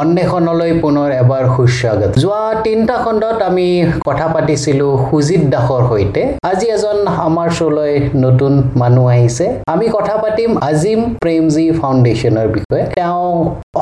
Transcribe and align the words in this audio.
অন্বেষণলৈ 0.00 0.72
পুনৰ 0.82 1.08
এবাৰ 1.22 1.44
সুস্বাগত 1.54 2.10
যোৱা 2.22 2.42
তিনিটা 2.64 2.96
খণ্ডত 3.04 3.38
আমি 3.48 3.68
কথা 4.08 4.26
পাতিছিলো 4.34 4.88
সুজিত 5.08 5.42
দাসৰ 5.52 5.82
সৈতে। 5.90 6.22
আজি 6.50 6.66
এজন 6.76 6.98
আমাৰ 7.26 7.48
শ্ব'লৈ 7.58 7.92
নতুন 8.24 8.52
মানুহ 8.80 9.06
আহিছে। 9.14 9.46
আমি 9.72 9.86
কথা 9.96 10.14
পাতিম 10.22 10.50
আজিম 10.70 11.00
প্ৰেমজী 11.22 11.66
ফাউণ্ডেশ্যনৰ 11.80 12.48
বিষয়ে। 12.56 12.84
তেওঁ 12.96 13.26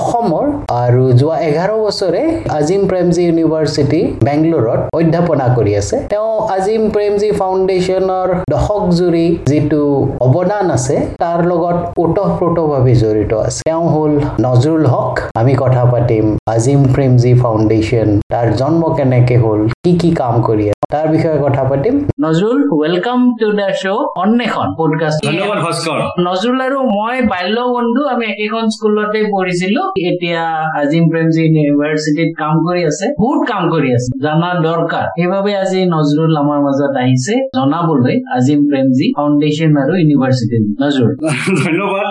অসমৰ 0.01 0.45
আৰু 0.83 1.05
যোৱা 1.21 1.37
এঘাৰ 1.49 1.71
বছৰে 1.85 2.23
আজিম 2.59 2.83
প্ৰেমজী 2.91 3.23
ইউনিভাৰ্চিটি 3.29 4.01
বেংগলোৰত 4.27 4.81
অধ্যাপনা 4.99 5.47
কৰি 5.57 5.73
আছে। 5.81 5.97
তেওঁ 6.13 6.33
আজিম 6.57 6.83
প্ৰেমজী 6.95 7.31
ফাউণ্ডেশ্যনৰ 7.41 8.29
দশক 8.53 8.83
জুৰি 8.99 9.27
যিটো 9.51 9.83
অৱদান 10.27 10.67
আছে 10.77 10.97
তাৰ 11.23 11.39
লগত 11.51 11.77
ওতঃপ্ৰোতভাৱে 12.03 12.95
জড়িত 13.03 13.33
আছে। 13.47 13.61
তেওঁ 13.69 13.85
হ'ল 13.95 14.13
নজৰুল 14.47 14.85
হক। 14.95 15.15
আমি 15.41 15.53
কথা 15.63 15.83
পাতিম 15.93 16.05
আজিম 16.49 16.81
প্ৰেমজী 16.95 17.33
ফাউণ্ডেশ্যন 17.43 18.09
তাৰ 18.33 18.47
জন্ম 18.57 18.83
কেনেকে 18.97 19.37
হ'ল 19.39 19.61
কি 19.87 19.93
কি 19.99 20.11
কাম 20.11 20.35
কৰি 20.43 20.65
আছে? 20.69 20.77
তাৰ 20.91 21.07
বিষয়ে 21.09 21.39
কথা 21.43 21.63
পাতিম। 21.65 21.95
Nazrul 22.21 22.59
welcome 22.81 23.21
to 23.41 23.47
the 23.53 23.69
show' 23.83 24.07
Anweshan 24.17 24.67
podcast 24.79 25.19
ধন্যবাদ 25.27 25.59
ভাস্কৰ। 25.59 25.99
নজৰুল 26.21 26.61
আৰু 26.61 26.79
মই 26.91 27.17
বাল্য 27.27 27.57
বন্ধু 27.61 28.03
আমি 28.05 28.27
একেখন 28.27 28.65
স্কুলতে 28.69 29.21
পঢ়িছিলো। 29.31 29.83
এতিয়া 30.11 30.43
আজিম 30.81 31.05
প্ৰেমজী 31.09 31.43
ইউনিভাৰ্চিটিত 31.47 32.31
কাম 32.39 32.55
কৰি 32.67 32.83
আছে। 32.85 33.07
বহুত 33.21 33.41
কাম 33.49 33.63
কৰি 33.71 33.89
আছে। 33.95 34.09
জনা 34.23 34.51
দৰকাৰ। 34.61 35.07
সেইবাবে 35.09 35.57
আজি 35.57 35.81
নজৰুল 35.85 36.37
আমাৰ 36.37 36.59
মাজত 36.63 36.95
আহিছে। 36.97 37.35
জনাবলৈ 37.57 38.15
আজিম 38.37 38.61
প্ৰেমজী 38.69 39.07
ফাউণ্ডেশ্যন 39.17 39.71
আৰু 39.77 39.93
ইউনিভাৰ্চিটি 39.97 40.59
নজৰুল। 40.83 41.13
ধন্যবাদ। 41.65 42.07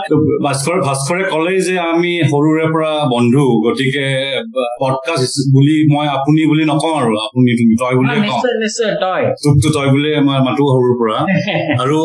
ভাস্কৰ 0.46 0.78
ভাস্কৰে 0.82 1.24
ক'লে 1.24 1.56
যে 1.62 1.80
আমি 1.80 2.12
সৰুৰে 2.24 2.66
পৰা 2.74 2.92
বন্ধু 3.12 3.44
গতিকে 3.66 4.08
পডকাষ্ট 4.82 5.36
বুলি 5.54 5.76
মই 5.94 6.08
আপুনি 6.08 6.42
বুলি 6.46 6.64
নকওঁ 6.66 6.94
আৰু। 7.02 7.14
আপুনি 7.26 7.65
তুমি 7.66 7.76
তই 7.82 7.94
বুলিয়ে 7.96 8.20
কওঁ 8.22 8.42
তোকতো 9.44 9.68
তই 9.70 9.88
বুলিয়ে 9.90 10.18
মই 10.20 10.40
মাতো 10.40 10.64
সৰুৰ 10.72 10.94
পৰা। 11.00 11.18
আৰু 11.84 11.98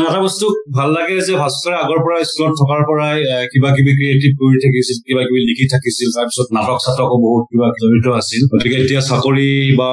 এটা 0.00 0.20
বস্তু 0.20 0.46
ভাল 0.76 0.88
লাগে 0.92 1.16
যে 1.20 1.34
ভাস্কৰে 1.34 1.76
আগৰ 1.76 1.98
পৰা 2.04 2.16
স্কুলত 2.22 2.52
থকাৰ 2.60 2.80
পৰাই 2.88 3.16
কিবা 3.52 3.68
কিবি 3.70 3.92
ক্ৰিয়েটিভ 3.98 4.30
কৰি 4.40 4.56
থাকিছিল 4.64 4.96
কিবা 5.06 5.22
কিবি 5.22 5.40
লিখি 5.40 5.64
থাকিছিল 5.70 6.08
তাৰপিছত 6.16 6.48
নাটক 6.52 6.78
চাটকো 6.84 7.16
বহুত 7.24 7.44
কিবা 7.50 7.66
জড়িত 7.80 8.06
আছিল। 8.20 8.42
গতিকে 8.52 8.76
এতিয়া 8.82 9.00
চাকৰি 9.00 9.50
বা 9.80 9.90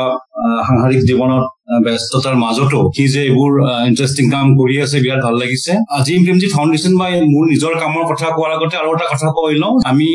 সাংসাৰিক 0.67 1.01
জীৱনত 1.09 1.45
ব্যস্ততাৰ 1.85 2.35
মাজতো 2.43 2.79
সি 2.95 3.05
যে 3.13 3.21
এইবোৰ 3.29 3.51
ইণ্টাৰেষ্টিং 3.89 4.25
কাম 4.33 4.47
কৰি 4.59 4.75
আছে 4.85 4.97
বিৰাট 5.03 5.21
ভাল 5.27 5.35
লাগিছে। 5.43 5.71
আজি 5.97 6.13
প্ৰেমজী 6.25 6.47
ফাউণ্ডেশ্যন 6.55 6.93
বা 6.99 7.07
মোৰ 7.33 7.43
নিজৰ 7.53 7.73
কামৰ 7.81 8.03
কথা 8.11 8.27
কোৱাৰ 8.35 8.51
আগতে 8.55 8.75
আৰু 8.81 8.89
এটা 8.95 9.05
কথা 9.13 9.27
কৈ 9.37 9.53
লওঁ। 9.63 9.73
আমি 9.91 10.09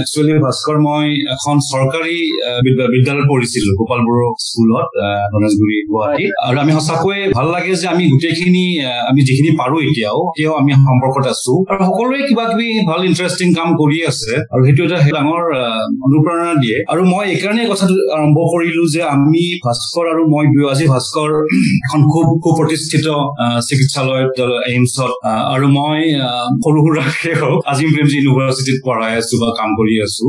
একচুৱেলি 0.00 0.34
ভাস্কৰ 0.44 0.76
মই 0.86 1.06
এখন 1.34 1.56
চৰকাৰী 1.72 2.16
বিদ্যালয়ত 2.94 3.26
পঢ়িছিলো 3.30 3.70
গোপাল 3.80 4.00
বড়ো 4.08 4.28
স্কুলত 4.46 4.88
গণেশগুৰি 5.32 5.76
গুৱাহাটী 5.90 6.24
আৰু 6.46 6.56
আমি 6.64 6.72
সঁচাকৈয়ে 6.76 7.22
ভাল 7.36 7.46
লাগে 7.54 7.72
যে 7.80 7.86
আমি 7.94 8.04
গোটেইখিনি 8.12 8.64
আমি 9.10 9.20
যিখিনি 9.28 9.50
পাৰো 9.60 9.76
এতিয়াও 9.88 10.18
এতিয়াও 10.32 10.54
আমি 10.60 10.70
সম্পৰ্কত 10.86 11.24
আছো। 11.34 11.52
আৰু 11.70 11.82
সকলোৱে 11.88 12.20
কিবা 12.28 12.44
কিবি 12.50 12.68
ভাল 12.90 13.00
ইণ্টাৰেষ্টিং 13.10 13.48
কাম 13.58 13.68
কৰি 13.80 13.98
আছে 14.10 14.32
আৰু 14.52 14.62
সেইটো 14.66 14.82
এটা 14.88 14.98
ডাঙৰ 15.16 15.42
অনুপ্ৰেৰণা 16.06 16.52
দিয়ে। 16.62 16.76
আৰু 16.92 17.02
মই 17.12 17.24
এইকাৰণে 17.34 17.62
কথাটো 17.72 17.94
আৰম্ভ 18.16 18.38
কৰিলো 18.52 18.82
যে 18.94 19.00
আমি 19.14 19.44
ভাস্কৰ 19.66 20.04
আৰু 20.12 20.22
মই 20.32 20.44
আজি 20.72 20.84
ভাস্কৰ 20.94 21.30
এখন 21.84 22.00
খুব 22.12 22.26
সুপ্ৰতিষ্ঠিত 22.44 23.06
আহ, 23.44 23.58
চিকিৎসালয়ত 23.68 24.38
এইমছত 24.72 25.10
আৰু 25.54 25.66
মই 25.76 26.00
সৰু 26.64 26.78
সুৰাকে 26.86 27.32
হওক 27.40 27.58
আজিম 27.72 27.88
প্ৰেমজী 27.94 28.16
ইউনিভাৰ্চিটিত 28.20 28.76
পঢ়াই 28.86 29.12
আছো 29.20 29.34
বা 29.42 29.48
কাম 29.58 29.70
কৰি 29.78 29.94
আছো। 30.06 30.24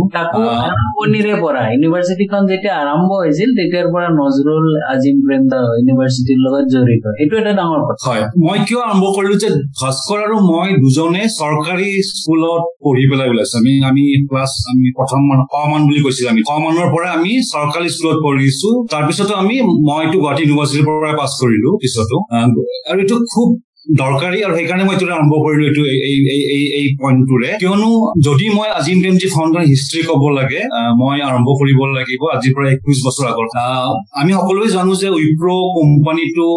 আৰম্ভণিৰে 0.66 1.34
পৰা 1.44 1.62
ইউনিভাৰ্চিটিখন 1.74 2.42
যেতিয়া 2.52 2.74
আৰম্ভ 2.84 3.10
হৈছিল 3.22 3.50
তেতিয়াৰ 3.60 3.88
পৰা 3.94 4.08
নজৰুল 4.22 4.66
আজিম 4.94 5.18
প্ৰেম 5.26 5.42
ইউনিভাৰ্চিটিৰ 5.80 6.38
লগত 6.46 6.66
জড়িত। 6.74 7.04
এইটো 7.22 7.36
এটা 7.42 7.52
ডাঙৰ 7.60 7.82
কথা। 7.88 8.02
হয়। 8.08 8.24
মই 8.46 8.58
কিয় 8.68 8.80
আৰম্ভ 8.88 9.04
কৰিলো 9.18 9.36
যে 9.44 9.50
ভাস্কৰ 9.82 10.20
আৰু 10.28 10.36
মই 10.52 10.68
দুজনে 10.84 11.24
চৰকাৰী 11.40 11.90
স্কুলত 12.12 12.62
পঢ়ি 12.84 13.04
পেলাই 13.12 13.28
ওলাইছো। 13.34 13.56
আমি 13.62 13.74
আমি 13.90 14.04
ক্লাছ 14.30 14.52
আমি 14.72 14.86
প্ৰথম 14.98 15.20
মান 15.30 15.40
ক 15.54 15.56
মান 15.72 15.82
বুলি 15.90 16.02
কৈছিলো 16.06 16.28
আমি। 16.34 16.42
ক 16.50 16.52
মানৰ 16.66 16.88
পৰা 16.96 17.08
আমি 17.18 17.32
চৰকাৰী 17.54 17.88
স্কুলত 17.96 18.18
পঢ়িছো। 18.26 18.70
তাৰপিছতো 18.94 19.34
আমি 19.42 19.56
মইতো 19.90 20.18
গুৱাহাটী 20.24 20.44
ইউনিভাৰ্চিটিৰ 20.56 20.86
পৰাই 20.90 21.16
পাছ 21.18 21.32
কৰিলো 21.42 21.70
পিছতো 21.78 22.18
আৰু 22.34 23.00
এইটো 23.00 23.16
খুব 23.34 23.48
দৰকাৰী 23.86 24.38
আৰু 24.46 24.54
সেইকাৰণে 24.58 24.84
মই 24.84 24.94
এইটো 24.96 25.06
আৰম্ভ 25.16 25.34
কৰিলো 25.46 25.64
এইটো 25.70 25.82
এই- 26.08 26.94
পইণ্টটোৰে 27.02 27.50
কিয়নো 27.62 27.90
যদি 28.28 28.46
মই 28.50 28.68
আজিম 28.80 28.98
প্ৰেমজী 29.02 29.28
ফাউণ্ডাৰ 29.36 29.64
হিষ্ট্ৰী 29.72 30.00
ক'ব 30.10 30.24
লাগে 30.40 30.62
মই 31.02 31.18
আৰম্ভ 31.30 31.48
কৰিব 31.60 31.80
লাগিব 31.98 32.22
আজিৰ 32.36 32.52
পৰা 32.56 32.68
একৈশ 32.72 33.00
বছৰ 33.06 33.26
আহ, 33.26 33.92
আমি 34.22 34.32
সকলোৱে 34.34 34.68
জানো 34.70 34.92
যে 34.96 35.08
উইপ্ৰ 35.18 35.46
কোম্পানীটো 35.78 36.48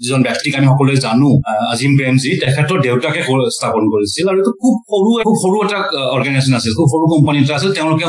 যিজন 0.00 0.20
ব্যক্তিক 0.22 0.52
আমি 0.58 0.66
সকলোৱে 0.66 0.96
জানো 1.06 1.28
আজিম 1.72 1.92
প্ৰেমজী 1.98 2.30
তেখেতৰ 2.42 2.78
দেউতাকে 2.80 3.20
স্থাপন 3.56 3.82
কৰিছিল 3.92 4.24
আৰু 4.30 4.38
এইটো 4.38 4.52
খুব 4.62 4.74
সৰু 4.90 5.10
খুব 5.28 5.36
সৰু 5.44 5.56
এটা 5.64 5.78
অৰ্গেনাইজেশ্যন 6.16 6.54
আছিল 6.54 6.72
খুব 6.74 6.88
সৰু 6.94 7.04
কোম্পানী 7.14 7.36
এটা 7.40 7.54
আছিল 7.54 7.70
তেওঁলোকে 7.72 8.06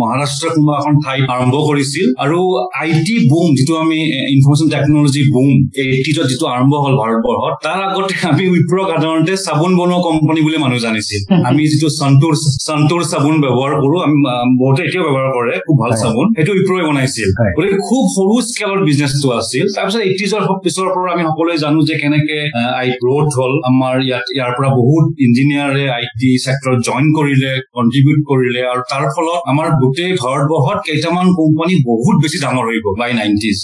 মহাৰাষ্ট্ৰৰ 0.00 0.50
কোনোবা 0.54 0.74
এখন 0.80 0.94
ঠাইত 1.04 1.24
আৰম্ভ 1.36 1.54
কৰিছিল। 1.68 2.06
আৰু 2.24 2.38
আই 2.80 2.88
টি 3.06 3.14
বুম 3.30 3.46
যিটো 3.58 3.74
আমি 3.76 3.98
ইনফৰমেশ্যন 4.34 4.68
টেকনলজি 4.74 5.22
বুম 5.34 5.48
এইটিজত 5.82 6.26
যিটো 6.30 6.44
আৰম্ভ 6.46 6.72
হ'ল 6.84 6.94
ভাৰতবৰ্ষত 7.02 7.54
তাৰ 7.66 7.80
আগতে 7.94 8.14
আমি 8.30 8.44
উইপ্ৰক 8.54 8.86
সাধাৰণতে 8.92 9.32
চাবোন 9.46 9.72
বনোৱা 9.78 9.98
কোম্পানী 10.06 10.40
বুলি 10.46 10.58
মানুহ 10.64 10.78
জানিছিল। 10.86 11.20
আমি 11.48 11.62
যিটো 11.70 11.88
সন্তোৰ 12.00 12.32
সন্তোৰ 12.68 13.00
চাবোন 13.12 13.34
ব্যৱহাৰ 13.44 13.72
কৰো 13.82 13.96
আমি 14.06 14.16
বহুতে 14.60 14.80
এতিয়াও 14.86 15.04
ব্যৱহাৰ 15.08 15.28
কৰে 15.36 15.52
খুব 15.66 15.76
ভাল। 15.82 15.90
চাবোন। 16.02 16.26
সেইটো 16.36 16.52
উইপ্ৰই 16.58 16.82
বনাইছিল। 16.88 17.28
গতিকে 17.56 17.78
খুব 17.88 18.02
সৰু 18.16 18.34
স্কেলৰ 18.48 18.78
বিজনেছটো 18.88 19.28
আছিল। 19.40 19.64
তাৰপিছত 19.76 20.00
এইটিজৰ 20.08 20.42
পিছৰ 20.64 20.88
পৰা 20.94 21.08
আমি 21.14 21.22
সকলোৱে 21.28 21.56
জানো 21.64 21.78
যে 21.88 21.94
কেনেকে 22.02 22.38
আই 22.80 22.88
গ্ৰথ 23.02 23.28
হ'ল। 23.38 23.52
আমাৰ 23.70 23.94
ইয়াত 24.08 24.26
ইয়াৰ 24.36 24.52
পৰা 24.56 24.68
বহুত 24.80 25.04
ইঞ্জিনিয়াৰে 25.26 25.84
আই 25.96 26.04
টি 26.20 26.30
ছেক্টৰত 26.44 26.78
জইন 26.88 27.06
কৰিলে 27.18 27.52
কণ্ট্ৰিবিউট 27.76 28.20
কৰিলে 28.30 28.60
আৰু 28.72 28.82
তাৰ 28.92 29.04
ফলত 29.14 29.38
আমাৰ 29.52 29.68
গোটেই 29.82 30.12
ভাৰতবৰ্ষত 30.22 30.78
কেইটামান 30.88 31.26
কোম্পানী 31.40 31.74
বহুত 31.90 32.16
বেছি 32.22 32.38
ডাঙৰ 32.44 32.64
হৈ 32.70 32.78
গ'ল 32.84 32.94
by 33.02 33.10
nineties 33.20 33.56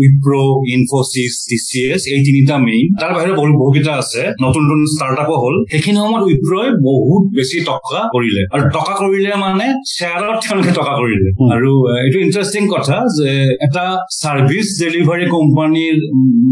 Wipro 0.00 0.30
Infosys 0.76 1.32
T 1.48 1.56
C 1.66 1.80
S 1.92 2.02
এই 2.14 2.20
তিনিটা 2.26 2.54
মেইন 2.66 2.84
তাৰ 3.00 3.10
বাহিৰে 3.16 3.32
বহু 3.60 3.63
বহুকেইটা 3.64 3.92
আছে 4.02 4.22
নতুন 4.44 4.62
নতুন 4.66 4.80
ষ্টাৰ্টআপো 4.94 5.34
হ'ল। 5.42 5.56
সেইখিনি 5.72 5.98
সময়ত 6.04 6.22
উইপ্ৰই 6.30 6.68
বহুত 6.88 7.22
বেছি 7.36 7.56
টকা 7.70 8.00
কৰিলে। 8.14 8.42
আৰু 8.54 8.62
টকা 8.76 8.94
কৰিলে 9.02 9.30
মানে 9.44 9.66
শ্বেয়াৰত 9.94 10.36
তেওঁলোকে 10.44 10.72
টকা 10.80 10.92
কৰিলে। 11.00 11.28
আৰু 11.54 11.70
এইটো 12.04 12.18
ইণ্টাৰেষ্টিং 12.26 12.62
কথা 12.74 12.96
যে 13.18 13.30
এটা 13.66 13.84
ছাৰ্ভিচ 14.20 14.66
ডেলিভাৰী 14.82 15.24
কোম্পানীৰ 15.36 15.96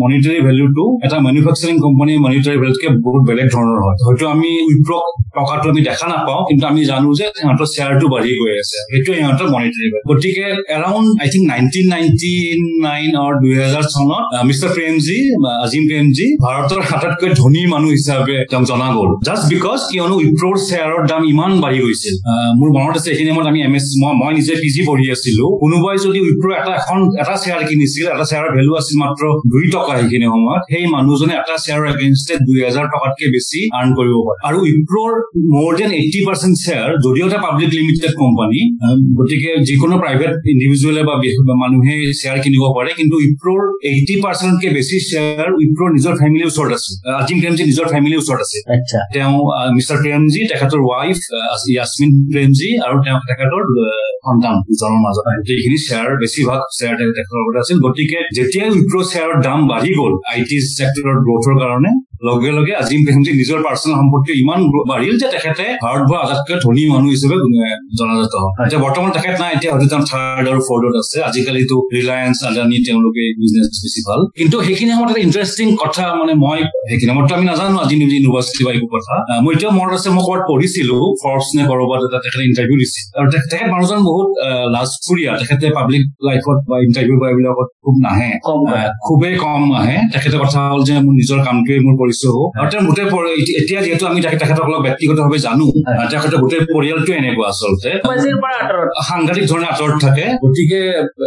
মনিটাৰী 0.02 0.40
ভেলুটো 0.48 0.84
এটা 1.06 1.16
মেনুফেকচাৰিং 1.26 1.76
কোম্পানীৰ 1.86 2.18
মনিটাৰী 2.24 2.56
ভেলুতকে 2.62 2.88
বহুত 3.06 3.22
বেলেগ 3.28 3.46
ধৰণৰ 3.54 3.78
হয়। 3.84 3.96
হয়তো 4.06 4.24
আমি 4.34 4.50
উইপ্ৰক 4.70 5.04
টকাটো 5.36 5.66
আমি 5.72 5.82
দেখা 5.88 6.06
নাপাওঁ 6.12 6.40
কিন্তু 6.48 6.64
আমি 6.70 6.80
জানো 6.90 7.08
যে 7.18 7.26
সিহঁতৰ 7.36 7.68
শ্বেয়াৰটো 7.74 8.06
বাঢ়ি 8.14 8.32
গৈ 8.40 8.54
আছে। 8.62 8.78
সেইটোৱে 8.90 9.16
সিহঁতৰ 9.20 9.48
মনিটাৰী 9.54 9.86
ভেলু 9.92 10.04
গতিকে 10.10 10.46
around 10.76 11.08
I 11.22 11.28
think 11.32 11.44
nineteen 11.52 11.86
ninety 11.94 12.32
nine 12.86 13.10
or 13.24 13.32
দুহেজাৰ 13.42 13.84
চনত 13.94 14.24
মিষ্টাৰ 14.48 14.70
প্ৰেমজী 14.76 15.18
আজিম 15.64 15.84
প্ৰেমজী 15.90 16.26
ভাৰতৰ 16.44 16.80
আটাইতকৈ 17.02 17.30
ধনী 17.40 17.62
মানুহ 17.74 17.90
হিচাপে 17.98 18.36
তেওঁক 18.50 18.64
জনা 18.70 18.88
গ'ল। 18.96 19.08
জাষ্ট 19.28 19.44
বিকজ 19.54 19.80
কিয়নো 19.90 20.14
উইপ্ৰৰ 20.22 20.54
শ্বেয়াৰৰ 20.68 21.02
দাম 21.10 21.22
ইমান 21.32 21.52
বাঢ়ি 21.62 21.80
গৈছিল। 21.84 22.14
মোৰ 22.58 22.68
মনত 22.76 22.94
আছে 22.98 23.08
এইখিনি 23.12 23.30
সময়ত 23.32 23.48
আমি 23.52 23.60
এম 23.68 23.74
এছ 23.78 23.86
মই 24.20 24.32
নিজে 24.38 24.54
পি 24.62 24.68
জি 24.74 24.82
পঢ়ি 24.88 25.06
আছিলো। 25.14 25.44
কোনোবাই 25.62 25.96
যদি 26.06 26.18
উইপ্ৰ 26.26 26.46
এটা 26.60 26.72
এখন 26.80 26.98
এটা 27.22 27.34
শ্বেয়াৰ 27.42 27.62
কিনিছিল 27.70 28.04
এটা 28.14 28.24
শ্বেয়াৰৰ 28.30 28.50
ভেলু 28.56 28.72
আছিল 28.80 28.96
মাত্ৰ 29.02 29.22
দুই 29.52 29.64
টকা 29.74 29.92
সেইখিনি 29.98 30.26
সময়ত 30.34 30.62
সেই 30.72 30.84
মানুহজনে 30.96 31.34
এটা 31.40 31.54
শ্বেয়াৰৰ 31.64 31.86
এগেইনষ্টে 31.92 32.34
দুই 32.48 32.58
হাজাৰ 32.66 32.86
টকাতকে 32.94 33.24
বেছি 33.34 33.58
আৰ্ণ 33.78 33.90
কৰিব 33.98 34.16
পাৰে। 34.26 34.38
আৰু 34.48 34.58
উইপ্ৰৰ 34.68 35.12
মোৰ 35.54 35.70
দেন 35.78 35.90
এইটি 36.00 36.20
পাৰ্চেণ্ট 36.28 36.54
শ্বেয়াৰ 36.64 36.90
যদিও 37.04 37.24
এটা 37.30 37.38
পাব্লিক 37.46 37.70
লিমিটেড 37.78 38.12
কোম্পানী 38.22 38.60
গতিকে 39.18 39.50
যিকোনো 39.68 39.94
প্ৰাইভেট 40.02 40.32
ইণ্ডিভিজুৱেলে 40.52 41.02
বা 41.08 41.14
মানুহে 41.62 41.96
শ্বেয়াৰ 42.20 42.38
কিনিব 42.44 42.62
পাৰে 42.76 42.90
কিন্তু 42.98 43.14
উইপ্ৰৰ 43.22 43.60
এইটি 43.90 44.14
পাৰ্চেণ্টকে 44.24 44.68
বেছি 44.76 44.96
শ্বেয়াৰ 45.08 45.48
উইপ্ৰৰ 45.60 45.88
নিজৰ 45.96 46.12
ফেমিলিৰ 46.20 46.48
ওচৰত 46.52 46.70
আছে। 46.78 46.91
আজিম 47.20 47.36
প্ৰেমজী 47.42 47.62
নিজৰ 47.70 47.86
ফেমিলিৰ 47.94 48.18
ওচৰত 48.22 48.40
আছে। 48.46 48.58
আচ্ছা। 48.76 48.98
তেওঁ 49.14 49.34
মিষ্টাৰ 49.76 49.98
প্ৰেমজী 50.04 50.40
তেখেতৰ 50.52 50.80
ৱাইফ 50.90 51.18
য়াসমিন 51.76 52.10
প্ৰেমজী 52.32 52.70
আৰু 52.86 52.96
তেওঁ 53.04 53.18
তেখেতৰ 53.28 53.62
সন্তান 54.26 54.54
দুজনৰ 54.68 55.00
মাজত 55.06 55.26
গোটেইখিনি 55.38 55.78
শ্বেয়াৰ 55.86 56.08
বেছিভাগ 56.22 56.60
শ্বেয়াৰ 56.76 56.94
তেখেতৰ 57.16 57.36
লগত 57.40 57.56
আছিল। 57.62 57.76
গতিকে 57.86 58.18
যেতিয়াই 58.36 58.68
উইপ্ৰ 58.76 58.96
শ্বেয়াৰৰ 59.10 59.36
দাম 59.46 59.58
বাঢ়ি 59.70 59.92
গ'ল 59.98 60.12
আই 60.32 60.38
টি 60.48 60.56
ছেক্টৰৰ 60.78 61.16
গ্ৰথৰ 61.26 61.54
কাৰণে 61.62 61.92
লগে 62.28 62.50
লগে 62.58 62.72
আজিম 62.82 63.00
প্ৰেমজী 63.06 63.30
নিজৰ 63.40 63.58
পাৰ্চনেল 63.66 63.94
সম্পত্তি 64.00 64.32
ইমান 64.42 64.60
বাঢ়িল 64.90 65.14
যে 65.22 65.28
তেখেতে 65.34 65.64
ভাৰতবৰ্ষৰ 65.84 66.20
আটাইতকৈ 66.24 66.56
ধনী 66.64 66.82
মানুহ 66.92 67.10
হিচাপে 67.14 67.36
জনাজাত 67.98 68.34
হয়। 68.42 68.52
এতিয়া 68.66 68.80
বৰ্তমান 68.84 69.10
তেখেত 69.16 69.36
নাই 69.40 69.50
এতিয়া 69.56 69.70
হয়তো 69.72 69.86
তেওঁ 69.92 70.02
থাৰ্ড 70.10 70.44
আৰু 70.52 70.60
ফৰ্থত 70.68 70.94
আছে। 71.02 71.16
আজিকালিতো 71.28 71.76
ৰিলায়েন্স 71.96 72.36
আদানী 72.48 72.76
তেওঁলোকে 72.86 73.22
বিজনেছ 73.40 73.72
বেছি 73.82 74.00
ভাল। 74.08 74.20
কিন্তু 74.38 74.56
সেইখিনি 74.66 74.90
সময়ত 74.92 75.10
এটা 75.10 75.20
ইণ্টাৰেষ্টিং 75.20 75.66
কথা 75.84 76.04
মানে 76.20 76.32
মই 76.44 76.58
সেইখিনি 76.90 77.10
সময়ততো 77.12 77.34
আমি 77.34 77.44
নাজানো 77.50 77.76
আজি 77.84 77.94
নিউজ 77.96 78.12
ইউনিভাৰ্চিটি 78.12 78.62
বা 78.64 78.70
এইবোৰ 78.72 78.90
কথা। 78.96 79.14
মোৰ 79.42 79.52
এতিয়াও 79.54 79.72
মনত 79.78 79.92
আছে 79.98 80.08
মই 80.16 80.24
ক'ৰবাত 80.28 80.42
পঢ়িছিলো 80.48 80.96
ফৰ্বছ 81.22 81.46
নে 81.56 81.62
ক'ৰবাত 81.70 82.00
এটা 82.08 82.18
তেখেতে 82.24 82.44
ইণ্টাৰভিউ 82.50 82.76
দিছিল। 82.82 83.04
আৰু 83.18 83.26
তেখ- 83.30 83.48
তেখেত 83.50 83.68
মানুহজন 83.74 84.00
বহুত 84.10 84.28
লাজকুৰীয়া। 84.74 85.32
তেখেতে 85.40 85.66
পাব্লিক 85.70 86.02
লাইফত 86.28 86.58
বা 86.70 86.76
ইণ্টাৰভিউ 86.86 87.16
বা 87.20 87.26
এইবিলাকত 87.32 87.68
খুব 87.84 87.94
নাহে। 88.06 88.30
খুবেই 89.06 89.34
কম 89.44 89.62
আহে। 89.80 89.98
তেখেতে 90.12 90.36
কথা 90.38 90.58
হ'ল 90.70 90.80
যে 90.88 90.94
মোৰ 91.04 91.14
নিজৰ 91.20 91.38
কামটোৱে 91.46 91.78
মোৰ 91.86 91.94
পৰিচয় 92.12 92.32
হওক 92.32 92.50
আৰু 92.58 92.68
তেওঁৰ 92.70 92.84
গোটেই 92.84 93.06
এতিয়া 93.62 93.80
যিহেতু 93.82 94.06
আমি 94.06 94.20
তেখেত- 94.20 94.40
তেখেতসকলক 94.42 94.80
ব্যক্তিগতভাৱে 94.80 95.38
জানো 95.38 95.66
তেখেতৰ 96.10 96.38
গোটেই 96.38 96.60
পৰিয়ালটোৱে 96.74 97.14
এনেকুৱা 97.16 97.48
আচলতে। 97.48 97.88
সাংঘাতিক 99.08 99.44
ধৰণে 99.46 99.66
আঁতৰত 99.66 99.94
থাকে। 100.00 100.24
গতিকে 100.44 100.80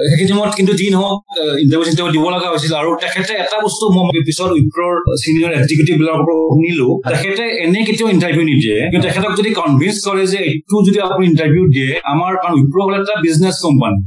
সেইখিনি 0.09 0.27
সময়ত 0.27 0.53
কিন্তু 0.55 0.73
যি 0.73 0.89
নহওক 0.89 1.17
ইণ্টাৰভিউ 1.63 1.85
চিণ্টাৰভিউ 1.85 2.13
দিব 2.13 2.25
লগা 2.29 2.49
হৈছিল। 2.49 2.73
আৰু 2.75 2.95
তেখেতে 2.95 3.33
এটা 3.33 3.57
বস্তু 3.63 3.83
মই 3.89 4.19
পিছত 4.25 4.49
উইপ্ৰৰ 4.51 4.93
চিনিয়ৰ 5.23 5.51
এক্সিকিউটিভ 5.51 5.95
বিলাকৰ 5.97 6.23
পৰা 6.25 6.35
শুনিলো। 6.53 6.87
তেখেতে 7.09 7.43
এনে 7.43 7.81
কেতিয়াও 7.83 8.11
ইণ্টাৰভিউ 8.11 8.43
নিদিয়ে। 8.43 8.79
কিন্তু 8.91 9.07
তেখেতক 9.07 9.33
যদি 9.37 9.49
কনভিন্স 9.53 9.95
কৰে 10.07 10.27
যে 10.27 10.37
এইটো 10.37 10.85
যদি 10.87 10.99
আপুনি 10.99 11.27
ইণ্টাৰভিউ 11.27 11.63
দিয়ে 11.67 11.99
আমাৰ 12.03 12.35
কাৰণ 12.35 12.53
উইপ্ৰ 12.53 12.77
হ'ল 12.83 12.93
এটা 13.01 13.13
বিজনেছ 13.21 13.55
কোম্পানী। 13.61 13.99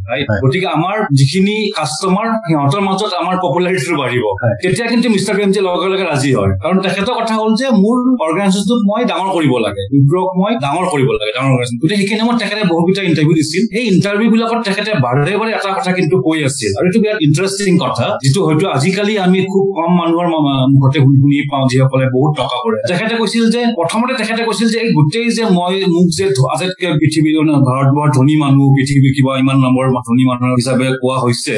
গতিকে 0.46 0.66
আমাৰ 0.66 0.96
যিখিনি 1.14 1.56
কাষ্টমাৰ 1.76 2.26
সিহঁতৰ 2.48 2.80
মাজত 2.80 3.12
আমাৰ 3.20 3.36
পপুলাৰিটিটো 3.42 3.96
বাঢ়িব। 3.96 4.24
তেতিয়া 4.62 4.86
কিন্তু 4.88 5.08
মিষ্টাৰ 5.08 5.34
প্ৰেমজী 5.36 5.60
লগে 5.60 5.88
লগে 5.88 6.04
ৰাজি 6.04 6.34
হয়। 6.34 6.52
কাৰণ 6.68 6.80
তেখেতৰ 6.86 7.14
কথা 7.20 7.34
হ'ল 7.40 7.52
যে 7.60 7.66
মোৰ 7.82 7.96
অৰ্গেনাইজেশ্যনটোক 8.24 8.80
মই 8.90 9.02
ডাঙৰ 9.10 9.28
কৰিব 9.36 9.52
লাগে 9.66 9.82
উইপ্ৰক 9.96 10.28
মই 10.40 10.52
ডাঙৰ 10.64 10.84
কৰিব 10.92 11.08
লাগে 11.18 11.32
ডাঙৰ 11.36 11.48
অৰ্গেনাইজেশ্যন 11.52 11.78
গতিকে 11.82 11.96
সেইখিনি 12.00 12.20
সময়ত 12.22 12.38
তেখেতে 12.42 12.62
বহুকেইটা 12.72 13.02
ইণ্টাৰভিউ 13.10 13.34
দিছিল। 13.40 13.62
সেই 13.74 13.84
ইণ্টাৰভিউ 13.92 14.28
বিলাকত 14.34 14.58
তেখেতে 14.68 14.90
বাৰে 15.06 15.34
বাৰে 15.40 15.50
এটা 15.58 15.70
কথা 15.78 15.90
কিন্তু 15.98 16.14
কৈ 16.26 16.38
আছিল। 16.48 16.70
আৰু 16.78 16.84
এইটো 16.88 16.98
বিৰাট 17.04 17.18
ইণ্টাৰেষ্টিং 17.26 17.72
কথা 17.84 18.06
যিটো 18.24 18.40
হয়তো 18.48 18.64
আজিকালি 18.76 19.14
আমি 19.26 19.38
খুব 19.52 19.64
কম 19.78 19.90
মানুহৰ 20.00 20.26
মুখতে 20.72 20.98
শুনি 21.04 21.16
শুনি 21.22 21.36
পাওঁ 21.50 21.64
যিসকলে 21.70 22.06
বহুত 22.16 22.32
টকা 22.40 22.56
কৰে। 22.64 22.78
তেখেতে 22.90 23.14
কৈছিল 23.20 23.44
যে 23.54 23.60
প্ৰথমতে 23.78 24.12
তেখেতে 24.20 24.42
কৈছিল 24.48 24.68
যে 24.74 24.78
এই 24.84 24.88
গোটেই 24.98 25.28
যে 25.36 25.44
মই 25.58 25.74
মোক 25.94 26.06
যে 26.18 26.24
আটাইতকৈ 26.52 26.86
পৃথিৱীৰ 27.00 27.34
ভাৰতবৰ্ষৰ 27.68 28.10
ধনী 28.16 28.34
মানুহ 28.44 28.64
পৃথিৱীৰ 28.76 29.12
কিবা 29.16 29.32
ইমান 29.42 29.56
নম্বৰ 29.64 29.84
ধনী 30.08 30.24
মানুহ 30.30 30.48
হিচাপে 30.58 30.86
কোৱা 31.02 31.16
হৈছে 31.24 31.54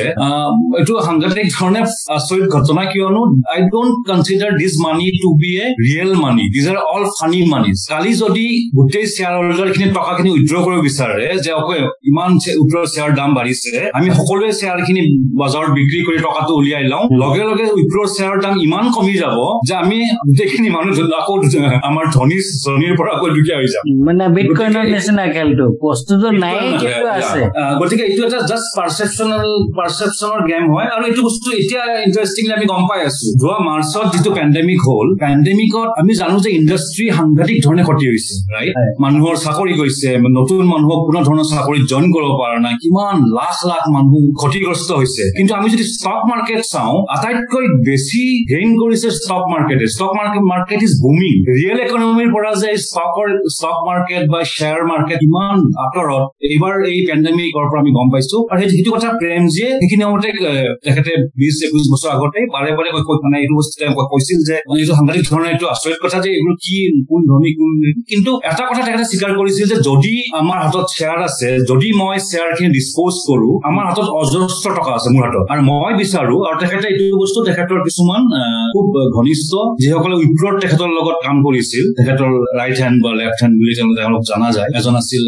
এইটো 0.78 0.92
সাংঘাতিক 1.08 1.46
ধৰণে 1.56 1.80
আচৰিত 2.16 2.46
ঘটনা 2.54 2.82
কিয়নো 2.92 3.22
I 3.52 3.58
don't 3.72 3.94
consider 4.08 4.52
this 4.60 4.74
money 4.86 4.99
to 5.22 5.30
be 5.40 5.50
a 5.64 5.66
real 5.86 6.12
money 6.22 6.44
these 6.54 6.66
are 6.72 6.78
all 6.92 7.04
funny 7.16 7.38
money 7.52 7.70
কালি 7.88 8.12
যদি 8.22 8.46
গোটেই 8.76 9.06
শ্বেয়াৰ 9.14 9.34
হোল্ডাৰ 9.38 9.68
খিনি 9.74 9.88
টকাখিনি 9.98 10.30
উইড্ৰ 10.36 10.54
কৰিব 10.64 10.80
বিচাৰে 10.88 11.26
যে 11.44 11.50
অকে 11.60 11.78
ইমান 12.10 12.30
উইড্ৰ 12.62 12.76
শ্বেয়াৰ 12.92 13.10
দাম 13.18 13.30
বাঢ়িছে 13.34 13.70
আমি 13.98 14.08
সকলোৱে 14.10 14.50
শ্বেয়াৰ 14.58 14.78
খিনি 14.86 15.02
বজাৰত 15.40 15.70
বিক্ৰী 15.78 16.00
কৰি 16.06 16.18
টকাটো 16.26 16.52
উলিয়াই 16.60 16.84
লওঁ। 16.92 17.04
লগে 17.22 17.42
লগে 17.50 17.64
উইড্ৰ 17.76 17.98
শ্বেয়াৰ 18.14 18.36
দাম 18.44 18.54
ইমান 18.60 18.84
কমি 18.96 19.14
যাব 19.22 19.36
যে 19.68 19.74
আমি 19.82 19.98
গোটেইখিনি 20.28 20.68
মানুহ 20.76 20.92
আকৌ 21.20 21.34
আমাৰ 21.88 22.04
ধনী 22.16 22.38
ধনীৰ 22.66 22.92
পৰা 22.98 23.10
আকৌ 23.16 23.26
দুখীয়া 23.36 23.56
হৈ 23.60 23.68
যাম। 23.72 23.84
মানে 24.06 24.24
বিটকইনৰ 24.36 24.80
গতিকে- 24.80 24.92
নিচিনা 24.94 25.24
খেলটো। 25.34 25.66
বস্তুটো 25.84 26.28
নাই 26.42 26.54
কিন্তু 26.82 27.06
আছে। 27.18 27.40
গতিকে 27.80 28.04
এইটো 28.10 28.22
এটা 28.26 28.40
জাষ্ট 28.50 28.68
পাৰচেপচনেল 28.78 29.46
পাৰচেপচনৰ 29.78 30.40
গেম 30.50 30.64
হয়। 30.74 30.88
আৰু 30.94 31.02
এইটো 31.10 31.22
বস্তু 31.28 31.48
এতিয়া 31.60 31.82
ইণ্টাৰেষ্টিংলি 32.06 32.52
আমি 32.58 32.66
গম 32.72 32.82
পাই 32.90 33.00
আছো। 33.08 33.26
যোৱা 33.42 33.58
মাৰ্চত 33.68 34.06
যিটো 34.12 34.30
পেণ্ডেমিক 34.38 34.80
হ'ল। 34.90 35.08
পেণ্ডেমিকত 35.22 35.88
আমি 36.00 36.12
জানো 36.20 36.36
যে 36.44 36.50
ইণ্ডাষ্ট্ৰী 36.58 37.04
সাংঘাতিক 37.18 37.56
ধৰণে 37.66 37.82
ক্ষতি 37.88 38.04
হৈছে 38.10 38.34
ৰাইট। 38.54 38.74
মানুহৰ 39.04 39.34
চাকৰি 39.44 39.74
গৈছে 39.80 40.08
নতুন 40.38 40.62
মানুহক 40.72 41.00
কোনো 41.08 41.20
ধৰণৰ 41.28 41.46
চাকৰিত 41.54 41.84
জইন 41.92 42.06
কৰিব 42.14 42.32
পৰা 42.40 42.58
নাই 42.66 42.74
কিমান 42.82 43.16
লাখ 43.38 43.56
লাখ 43.70 43.82
মানুহ 43.94 44.14
ক্ষতিগ্ৰস্ত 44.40 44.90
হৈছে। 45.00 45.24
কিন্তু 45.38 45.52
আমি 45.58 45.68
যদি 45.74 45.84
ষ্টক 45.94 46.20
মাৰ্কেট 46.30 46.60
চাওঁ 46.72 46.94
আটাইতকৈ 47.14 47.66
বেছি 47.86 48.22
গেইন 48.52 48.70
কৰিছে 48.82 49.08
stock 49.20 49.44
মাৰ্কেটে 49.52 49.86
stock 49.94 50.12
market 50.18 50.44
market 50.52 50.80
is 50.86 50.92
booming 51.04 51.34
real 51.58 51.78
ইকনমিৰ 51.86 52.28
পৰা 52.34 52.50
যে 52.62 52.70
ষ্টকৰ 52.86 53.28
ষ্টক 53.56 53.78
মাৰ্কেট 53.88 54.24
বা 54.32 54.40
শ্বেয়াৰ 54.54 54.82
মাৰ্কেট 54.90 55.20
ইমান 55.28 55.56
আঁতৰত 55.84 56.24
এইবাৰ 56.50 56.74
এই 56.92 56.98
পেণ্ডেমিকৰ 57.08 57.64
পৰা 57.70 57.80
আমি 57.84 57.92
গম 57.98 58.08
পাইছো। 58.14 58.36
আৰু 58.50 58.58
সেই 58.62 58.70
যিটো 58.78 58.90
কথা 58.96 59.08
প্ৰেমজীয়ে 59.20 59.70
সেইখিনি 59.80 60.04
সময়তে 60.06 60.30
তেখেতে 60.84 61.12
বিশ 61.40 61.56
একৈশ 61.66 61.86
বছৰ 61.92 62.10
আগতে 62.16 62.38
বাৰে 62.54 62.70
বাৰে 62.78 62.88
মানে 63.24 63.36
এইটো 63.42 63.54
বস্তু 63.60 63.74
তেওঁ 63.80 63.92
কৈছিল 64.12 64.38
যে 64.48 64.56
মানে 64.70 64.80
এইটো 64.82 64.94
সাংঘাতিক 64.98 65.22
ধৰণৰ 65.30 65.48
এইটো 65.52 65.66
আচৰিত 65.74 65.98
কথা 66.04 66.18
যে 66.24 66.30
এইবোৰ 66.36 66.54
কি 66.64 66.76
কোন 67.10 67.20
ধনী 67.30 67.50
কোন 67.58 67.70
কিন্তু 68.10 68.30
এটা 68.50 68.64
কথা 68.70 68.82
তেখেতে 68.86 69.04
স্বীকাৰ 69.10 69.30
কৰিছিল 69.38 69.64
যে 69.72 69.76
যদি 69.88 70.14
আমাৰ 70.40 70.56
হাতত 70.64 70.86
শ্বেয়াৰ 70.96 71.18
আছে 71.28 71.48
যদি 71.70 71.88
মই 72.00 72.16
শ্বেয়াৰ 72.28 72.50
খিনি 72.56 72.70
ডিছপ'জ 72.76 73.14
কৰো 73.28 73.50
আমাৰ 73.70 73.84
হাতত 73.88 74.08
অজস্ৰ 74.20 74.70
টকা 74.78 74.92
আছে 74.98 75.08
মোৰ 75.14 75.22
হাতত। 75.26 75.44
আৰু 75.52 75.62
মই 75.70 75.92
বিচাৰো 76.02 76.36
আৰু 76.48 76.56
তেখেতে 76.62 76.86
এইটো 76.92 77.04
বস্তু 77.22 77.38
তেখেতৰ 77.48 77.78
কিছুমান 77.86 78.20
খুব 78.74 78.86
ঘনিষ্ঠ 79.16 79.50
যিসকলে 79.82 80.14
উইপ্ৰত 80.20 80.54
তেখেতৰ 80.62 80.90
লগত 80.98 81.16
কাম 81.26 81.36
কৰিছিল 81.46 81.84
তেখেতৰ 81.98 82.30
ৰাইট 82.60 82.76
হেণ্ড 82.82 82.96
বা 83.04 83.10
লেফ্ট 83.20 83.38
হেণ্ড 83.42 83.54
বুলি 83.60 83.72
তেওঁলোক 83.98 84.22
জনা 84.30 84.48
যায়। 84.56 84.68
এজন 84.78 84.94
আছিল. 85.02 85.22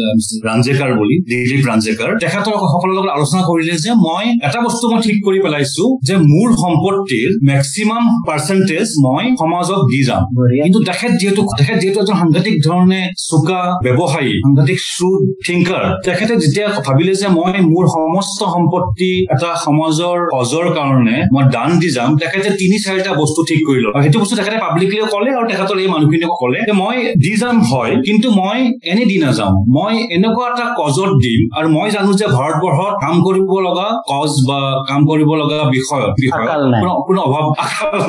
ৰাঞ্জেকাৰ 0.49 0.89
বুলি 0.99 1.15
দিলীপ 1.31 1.63
ৰাঞ্জেকাৰ 1.69 2.09
তেখেতৰ 2.23 2.55
সকলৰ 2.73 2.91
লগত 2.97 3.09
আলোচনা 3.17 3.41
কৰিলে 3.49 3.73
যে 3.85 3.91
মই 4.07 4.25
এটা 4.47 4.59
বস্তু 4.67 4.85
মই 4.91 4.99
ঠিক 5.07 5.17
কৰি 5.27 5.39
পেলাইছো 5.45 5.83
যে 6.07 6.15
মোৰ 6.31 6.47
সম্পত্তিৰ 6.63 7.29
মেক্সিমাম 7.51 8.03
পাৰ্চেন্টেজ 8.27 8.87
মই 9.05 9.23
সমাজক 9.39 9.79
দি 9.91 9.99
যাম। 10.03 10.23
কিন্তু 10.63 10.79
তেখেত 10.83 11.11
যিহেতু 11.11 11.41
তেখেত 11.57 11.77
যিহেতু 11.79 11.97
এজন 11.99 12.15
সাংঘাতিক 12.15 12.55
ধৰণে 12.67 13.01
চোকা 13.29 13.61
ব্যৱসায়ী 13.85 14.31
সাংঘাতিক 14.45 14.79
শ্ৰুড 14.87 15.21
থিংকাৰ 15.47 15.83
তেখেতে 16.05 16.33
যেতিয়া 16.35 16.67
ভাবিলে 16.87 17.13
যে 17.15 17.27
মই 17.27 17.51
মোৰ 17.73 17.85
সমস্ত 17.87 18.39
সম্পত্তি 18.55 19.11
এটা 19.29 19.49
সমাজৰ 19.65 20.17
অজৰ 20.33 20.65
কাৰণে 20.73 21.17
মই 21.33 21.43
দান 21.51 21.69
দি 21.79 21.89
যাম 21.89 22.09
তেখেতে 22.17 22.49
তিনি 22.51 22.77
চাৰিটা 22.79 23.11
বস্তু 23.13 23.39
ঠিক 23.49 23.59
কৰি 23.67 23.79
আৰু 23.85 24.01
সেইটো 24.03 24.17
বস্তু 24.19 24.35
তেখেতে 24.35 24.57
পাব্লিকলিও 24.57 25.05
ক'লে 25.05 25.29
আৰু 25.35 25.45
তেখেতৰ 25.47 25.77
এই 25.79 25.87
মানুহখিনিক 25.87 26.31
ক'লে 26.39 26.59
যে 26.67 26.73
মই 26.73 26.95
দি 27.15 27.33
যাম 27.37 27.55
হয় 27.61 27.93
কিন্তু 28.05 28.27
মই 28.31 28.59
এনে 28.83 29.03
দি 29.05 29.17
নাযাওঁ। 29.23 29.53
মই 29.75 29.93
এনেকুৱা 30.15 30.45
এটা 30.49 30.65
কজত 30.79 31.11
দিম 31.23 31.41
আৰু 31.57 31.67
মই 31.69 31.87
জানো 31.91 32.11
যে 32.13 32.25
ভাৰতবৰ্ষত 32.37 32.93
কাম 33.01 33.15
কৰিব 33.23 33.51
লগা 33.67 33.87
কজ 34.11 34.31
বা 34.49 34.59
কাম 34.89 35.01
কৰিব 35.05 35.29
লগা 35.33 35.59
বিষয় 35.69 36.05
বিষয় 36.21 36.43
আকাল 36.43 36.61
নাই। 36.69 36.81
কোনো- 37.07 37.23
অভাৱ 37.23 37.43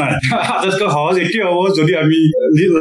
নাই। 0.01 0.13
আটাইতকৈ 0.55 0.89
সহজ 0.89 1.14
এইটোৱে 1.17 1.45
হ'ব 1.49 1.61
যদি 1.79 1.93
আমি 1.97 2.19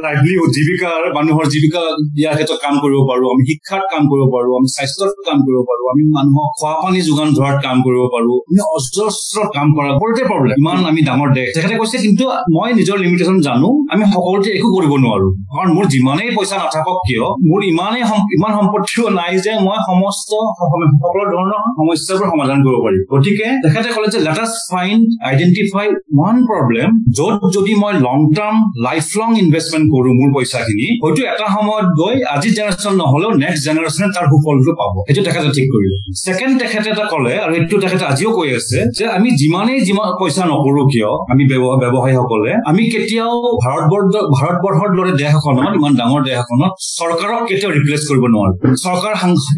লাইভলিহুড 0.06 0.50
জীৱিকাৰ 0.57 1.01
মানুহৰ 1.15 1.45
জীৱিকা 1.45 1.81
দিয়াৰ 2.15 2.33
ক্ষেত্ৰত 2.33 2.59
কাম 2.63 2.75
কৰিব 2.80 3.00
পাৰো 3.09 3.25
আমি 3.33 3.44
শিক্ষাত 3.45 3.83
কাম 3.91 4.03
কৰিব 4.09 4.25
পাৰো 4.33 4.50
আমি 4.59 4.68
স্বাস্থ্যত 4.68 5.12
কাম 5.27 5.38
কৰিব 5.45 5.59
পাৰো 5.69 5.83
আমি 5.94 6.03
মানুহক 6.15 6.50
খোৱা 6.59 6.74
পানী 6.83 7.01
যোগান 7.01 7.30
ধৰাত 7.33 7.57
কাম 7.63 7.77
কৰিব 7.83 8.03
পাৰো 8.13 8.33
আমি 8.39 8.62
অজস্ৰ 8.75 9.38
কাম 9.56 9.68
কৰা 9.74 9.89
সকলোতে 9.94 10.24
প্ৰব্লেম 10.24 10.57
ইমান 10.59 10.85
আমি 10.85 11.01
ডাঙৰ 11.01 11.33
দেশ। 11.33 11.47
তেখেতে 11.56 11.75
কৈছে 11.75 11.97
কিন্তু 11.97 12.24
মই 12.51 12.74
নিজৰ 12.74 12.97
লিমিটেশ্যন 12.97 13.41
জানো 13.41 13.68
আমি 13.91 14.03
সকলোতে 14.06 14.50
একো 14.51 14.69
কৰিব 14.77 14.94
নোৱাৰো। 14.95 15.27
কাৰণ 15.53 15.74
মোৰ 15.74 15.86
যিমানেই 15.86 16.29
পইচা 16.36 16.58
নাথাকক 16.58 16.98
কিয় 17.08 17.24
মোৰ 17.24 17.63
ইমানেই 17.63 18.03
ইমান 18.38 18.51
সম্পত্তিও 18.51 19.10
নাই 19.10 19.39
যে 19.39 19.51
মই 19.51 19.77
সমস্ত 19.86 20.31
সম- 20.60 20.98
সকলো 21.03 21.24
ধৰণৰ 21.34 21.62
সমস্যাবোৰ 21.79 22.27
সমাধান 22.29 22.63
কৰিব 22.63 22.79
পাৰিম। 22.86 23.01
গতিকে 23.13 23.48
তেখেতে 23.63 23.89
ক'লে 23.93 24.08
যে 24.08 24.19
let 24.19 24.39
us 24.39 24.53
find 24.72 25.03
identify 25.25 25.88
one 25.89 26.36
problem 26.46 26.89
য'ত 27.17 27.39
যদি 27.55 27.75
মই 27.75 27.93
long 27.93 28.17
term 28.38 28.58
life 28.88 29.06
long 29.20 29.30
investment 29.44 29.86
কৰো 29.94 30.10
মোৰ 30.20 30.30
পইচাখিনি। 30.36 30.88
হয়তো 31.03 31.22
এটা 31.34 31.48
সময়ত 31.56 31.88
গৈ 32.01 32.15
আজি 32.36 32.50
জেনেৰেশ্যন 32.58 32.94
নহলেও 33.01 33.32
নেক্সট 33.44 33.62
জেনেৰেশ্যনে 33.68 34.08
তাৰ 34.15 34.25
সুফলটো 34.32 34.72
পাব। 34.80 34.94
সেইটো 35.08 35.22
তেখেতে 35.27 35.50
ঠিক 35.58 35.68
কৰিলে। 35.74 35.98
ছেকেণ্ড 36.25 36.53
তেখেতে 36.62 36.89
এটা 36.89 37.06
ক'লে 37.12 37.34
আৰু 37.44 37.53
এইটো 37.53 37.75
তেখেতে 37.80 38.06
আজিও 38.06 38.32
কৈ 38.32 38.50
আছে 38.56 38.80
যে 38.98 39.03
আমি 39.08 39.30
যিমানেই 39.32 39.80
যিমান 39.82 40.10
পইচা 40.20 40.44
নকৰো 40.46 40.84
কিয় 40.86 41.10
আমি 41.32 41.44
ব্যৱ- 41.50 41.80
ব্যৱসায়ীসকলে 41.82 42.51
আমি 42.70 42.84
কেতিয়াও 42.94 43.36
ভাৰতবৰ্ষ 43.65 44.13
ভাৰতবৰ্ষৰ 44.39 44.89
দৰে 44.98 45.12
দেশ 45.12 45.32
এখনত 45.34 45.75
ইমান 45.75 45.94
ডাঙৰ 45.96 46.22
দেশ 46.24 46.36
এখনত 46.44 46.72
চৰকাৰক 47.00 47.42
কেতিয়াও 47.50 47.72
ৰিপ্লেচ 47.77 48.01
কৰিব 48.10 48.24
নোৱাৰো। 48.34 48.53
চৰকাৰ 48.86 49.13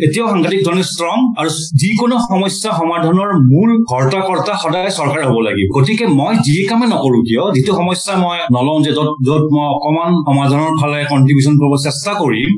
এতিয়াও 0.06 0.28
সাংঘাতিক 0.30 0.60
ধৰণে 0.66 0.84
ষ্ট্ৰং 0.84 1.18
আৰু 1.40 1.50
যিকোনো 1.82 2.16
সমস্যা 2.32 2.70
সমাধানৰ 2.80 3.30
মূল 3.52 3.70
কৰ্তা 3.92 4.54
সদায় 4.64 4.90
চৰকাৰ 4.90 5.22
হ'ব 5.28 5.38
লাগিব। 5.48 5.68
গতিকে 5.76 6.06
মই 6.20 6.34
যি 6.36 6.56
কামে 6.70 6.86
নকৰো 6.86 7.20
কিয় 7.28 7.44
যিটো 7.56 7.74
সমস্যা 7.74 8.14
মই 8.16 8.38
নলওঁ 8.56 8.78
যে 8.86 8.92
য'ত 8.98 9.10
য'ত 9.28 9.44
মই 9.56 9.66
অকমান 9.76 10.12
সমাধানৰ 10.28 10.74
ফালে 10.82 11.00
কণ্ট্ৰিবিউচন 11.12 11.54
কৰিব 11.62 11.74
চেষ্টা 11.86 12.12
কৰিম। 12.22 12.50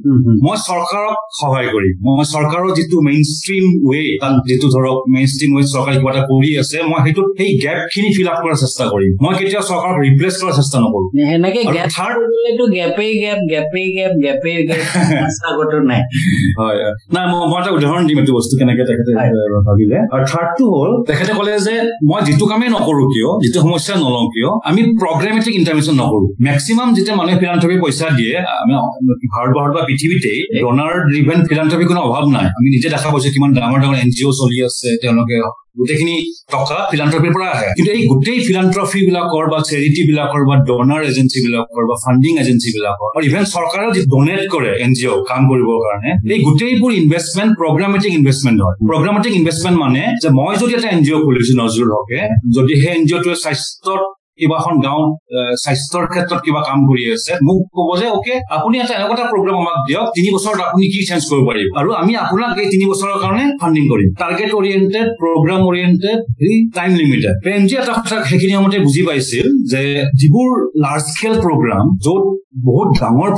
মই 0.46 0.56
চৰকাৰক 0.68 1.16
সহায় 1.39 1.68
কৰিম। 1.74 1.94
মই 2.06 2.25
চৰকাৰৰ 2.34 2.70
যিটো 2.77 2.98
মেইন 3.08 3.22
ষ্ট্ৰীম 3.34 3.63
ৱে 3.89 4.01
তাত 4.22 4.34
যিটো 4.50 4.68
ধৰক 4.75 4.98
মেইন 5.13 5.27
ষ্ট্ৰীম 5.34 5.51
ৱে 5.58 5.63
চৰকাৰে 5.74 5.96
কিবা 6.00 6.12
এটা 6.13 6.24
কৰি 6.32 6.50
আছে 6.62 6.77
মই 6.89 7.00
সেইটোত 7.06 7.27
সেই 7.38 7.51
গেপ 7.63 7.80
খিনি 7.92 8.10
ফিল 8.16 8.27
আপ 8.34 8.38
কৰাৰ 8.44 8.58
চেষ্টা 8.63 8.84
কৰিম। 8.94 9.12
মই 9.24 9.34
কেতিয়াও 9.39 9.63
চৰকাৰক 9.70 9.96
ৰিপ্লেচ 10.06 10.36
কৰাৰ 10.42 10.54
চেষ্টা 10.60 10.77
নকৰো। 10.84 11.06
সেনেকে 11.30 11.60
আৰু 11.63 11.74
গেপ 11.75 11.88
third- 11.96 12.18
কৰিবলেতো 12.18 12.66
গেপেই 12.75 13.12
গেপ 13.24 13.39
গেপেই 13.51 13.88
গেপ 13.98 14.13
গেপেই 14.24 14.58
গেপ 14.70 14.82
ৰাস্তাগতো 15.24 15.77
নাই। 15.89 16.01
হয় 16.60 16.77
হয়। 16.84 16.96
নাই 17.13 17.25
মই 17.32 17.60
এটা 17.62 17.72
উদাহৰণ 17.77 18.04
দিম 18.08 18.18
এইটো 18.22 18.34
বস্তু 18.38 18.54
কেনেকে 18.60 18.84
তেখেতে 18.89 19.12
ভাবিলে 19.68 19.98
আৰু 20.13 20.24
থাৰ্ডটো 20.32 20.63
হ'ল 20.74 20.92
তেখেতে 21.08 21.32
ক'লে 21.38 21.54
যে 21.68 21.75
মই 22.10 22.20
যিটো 22.27 22.46
কামেই 22.51 22.70
নকৰো 22.75 23.04
কিয় 23.13 23.30
যিটো 23.44 23.60
সমস্যা 23.62 23.94
নলওঁ 24.04 24.25
কিয় 24.34 24.50
আমি 24.70 24.82
প্ৰগ্ৰেমেটিক 25.01 25.54
ইণ্টাৰভেনশ্যন 25.60 25.87
ইণ্টাৰভেনশ্যন 25.88 25.96
নকৰো 26.01 26.27
মেক্সিমাম 26.48 26.88
যেতিয়া 26.96 27.15
মানুহে 27.20 27.38
ফিলান্থ্ৰপি 27.41 27.77
পইচা 27.84 28.08
দিয়ে 28.20 28.36
আমি 28.62 28.74
ভাৰতবৰ্ষত 29.34 29.72
বা 29.77 29.82
পৃথিৱীতেই 29.89 30.39
ডনাৰ 30.63 30.94
ড্ৰিভেন 31.10 31.39
ফিলান্থ্ৰপি 31.50 31.86
কোনো 31.91 32.01
অভাৱ 32.08 32.24
নাই। 32.36 32.48
আমি 32.58 32.67
নিজে 32.75 32.88
দেখা 32.96 33.08
পাইছো 33.13 33.29
কিমান 33.36 33.51
ডাঙৰ 33.58 33.79
ডাঙৰ 33.84 33.96
এন 34.03 34.10
জি 34.15 34.24
অ' 34.29 34.36
চলি 34.41 34.58
আছে 34.67 34.88
তেওঁলোকে 35.01 35.38
গোটেইখিনি 35.79 36.15
টকা 36.53 36.77
ফিলান্থ্ৰপিৰ 36.91 37.32
পৰা 37.36 37.48
আহে। 37.56 37.70
কিন্তু 37.77 37.89
এই 37.96 38.01
গোটেই 38.12 38.39
ফিলান্থ্ৰফি 38.48 39.00
বিলাকৰ 39.08 39.46
বা 39.53 39.60
চেৰিটি 39.70 40.01
বিলাকৰ 40.10 40.41
বা 40.50 40.56
ডনাৰ 40.70 41.01
এজেঞ্চি 41.10 41.39
বিলাকৰ 41.46 41.84
বা 41.89 41.96
ফাণ্ডিং 42.03 42.34
এজেঞ্চি 42.44 42.70
বিলাকৰ 42.75 43.08
আৰু 43.15 43.24
ইভেন 43.29 43.44
চৰকাৰেও 43.53 43.89
ডনেট 44.13 44.44
কৰে 44.53 44.72
এন 44.86 44.91
জি 44.98 45.06
অ' 45.12 45.20
কাম 45.29 45.41
কৰিবৰ 45.51 45.77
কাৰণে 45.86 46.12
এই 46.34 46.39
গোটেইবোৰ 46.48 46.91
ইনভেষ্টমেণ্ট 47.01 47.51
প্ৰগ্ৰামেটিক 47.62 48.12
ইনভেষ্টমেণ্ট 48.20 48.60
হয় 48.65 48.75
প্ৰগ্ৰামেটিক 48.89 49.34
ইনভেষ্টমেণ্ট 49.39 49.77
মানে 49.86 50.03
যে 50.22 50.29
মই 50.39 50.53
যদি 50.62 50.72
এটা 50.77 50.89
এন 50.96 51.01
জি 51.06 51.12
অ' 51.17 51.24
খুলিছো 51.25 51.53
নজৰুল 51.63 51.91
হকে 51.98 52.20
যদি 52.56 52.74
সেই 52.82 52.91
এন 52.98 53.03
জি 53.08 53.13
অ'টোৱে 53.17 53.36
স্বাস্থ্যত 53.46 54.01
গাঁৱত 54.41 55.10
আহ, 55.38 55.53
স্বাস্থ্যৰ 55.63 56.06
ক্ষেত্ৰত 56.13 56.39
কিবা 56.46 56.62
কাম 56.67 56.79
কৰি 56.89 57.03
আছে। 57.15 57.32
মোক 57.48 57.60
ক'ব 57.75 57.89
যে 58.01 58.08
অকে 58.17 58.34
আপুনি 58.56 58.75
এটা 58.84 58.94
এনেকুৱা 58.98 59.15
এটা 59.17 59.25
প্ৰগ্ৰাম 59.32 59.56
আমাক 59.63 59.77
দিয়ক 59.88 60.06
তিনি 60.15 60.27
বছৰত 60.36 60.60
আপুনি 60.67 60.86
কি 60.94 61.00
চেঞ্জ 61.10 61.22
কৰিব 61.29 61.44
পাৰিব? 61.50 61.67
আৰু 61.79 61.89
আমি 62.01 62.13
আপোনাক 62.24 62.51
এই 62.62 62.67
তিনি 62.74 62.86
বছৰৰ 62.91 63.17
কাৰণে 63.24 63.44
ফাণ্ডিং 63.62 63.84
কৰিম। 63.91 64.10
Target 64.22 64.51
oriented 64.60 65.08
program 65.22 65.62
oriented 65.70 66.17
time 66.77 66.91
limited 67.01 67.34
Premji 67.46 67.74
এটা 67.82 67.94
কথা 68.00 68.15
সেইখিনি 68.29 68.53
সময়তে 68.53 68.79
বুজি 68.79 69.01
পাইছিল 69.08 69.46
যে 69.72 69.82
যিবোৰ 70.20 70.50
লাৰ্জ 70.84 71.03
স্কেল 71.15 71.36
প্ৰগ্ৰাম 71.46 71.86
য'ত 72.06 72.24
বহুত 72.67 72.88
ডাঙৰ 73.01 73.29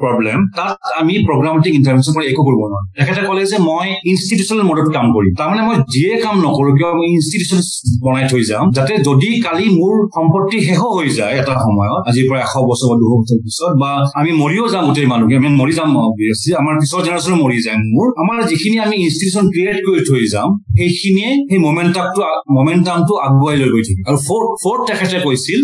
প্ৰব্লেম 0.00 0.38
তাত 0.58 0.76
আমি 1.00 1.14
প্ৰগ্ৰামেটিক 1.28 1.72
ইণ্টাৰভেনশ্যন 1.80 2.12
কৰি 2.16 2.26
একো 2.32 2.42
কৰিব 2.46 2.60
নোৱাৰো। 2.70 2.86
তেখেতে 2.98 3.20
ক'লে 3.28 3.44
যে 3.52 3.58
মই 3.68 3.86
ইনষ্টিটিউচনেল 4.12 4.62
মডত 4.70 4.88
কাম 4.96 5.06
কৰিম। 5.16 5.32
তাৰমানে 5.40 5.62
মই 5.68 5.76
যিয়ে 5.94 6.12
কাম 6.24 6.36
নকৰো 6.46 6.70
কিয় 6.78 6.90
মই 6.98 7.06
ইনষ্টিটিউচন 7.16 7.58
বনাই 8.04 8.24
থৈ 8.30 8.42
যাম 8.50 8.64
যাতে 8.76 8.92
যদি 9.08 9.30
কালি 9.46 9.66
মোৰ 9.78 9.94
সম্পত্তি 10.16 10.56
শেষ 10.66 10.78
হৈ 10.96 11.08
যায় 11.18 11.32
এটা 11.40 11.54
সময়ত। 11.64 12.00
আজিৰ 12.10 12.24
পৰা 12.28 12.38
এশ 12.46 12.54
বছৰ 12.68 12.86
বা 12.90 12.96
দুশ 13.00 13.12
বছৰ 13.20 13.38
পিছত 13.44 13.72
বা 13.82 13.90
আমি 14.20 14.30
মৰিও 14.42 14.64
যাম 14.72 14.82
গোটেই 14.88 15.08
মানুহে 15.12 15.34
আমি 15.40 15.50
মৰি 15.60 15.72
যাম 15.78 15.88
obviously, 16.08 16.50
আমাৰ 16.60 16.74
পিছৰ 16.82 17.00
জেনেৰেশ্যন 17.06 17.34
মৰি 17.44 17.58
যায় 17.66 17.78
মোৰ। 17.94 18.06
আমাৰ 18.22 18.36
যিখিনি 18.50 18.76
আমি 18.86 18.96
ইনষ্টিটিউচন 19.06 19.44
ক্ৰিয়েট 19.54 19.78
কৰি 19.86 20.00
থৈ 20.08 20.24
যাম 20.34 20.48
সেইখিনিয়ে 20.78 21.30
সেই 21.48 21.60
মমেণ্টামটো 21.66 22.20
মমেণ্টামটো 22.56 23.12
আগুৱাই 23.26 23.56
লৈ 23.60 23.68
গৈ 23.74 23.82
থাকিব। 23.86 24.04
আৰু 24.10 24.18
ফ'ৰ্থ 24.26 24.48
ফ'ৰ্থ 24.62 24.80
তেখেতে 24.90 25.16
কৈছিল 25.26 25.60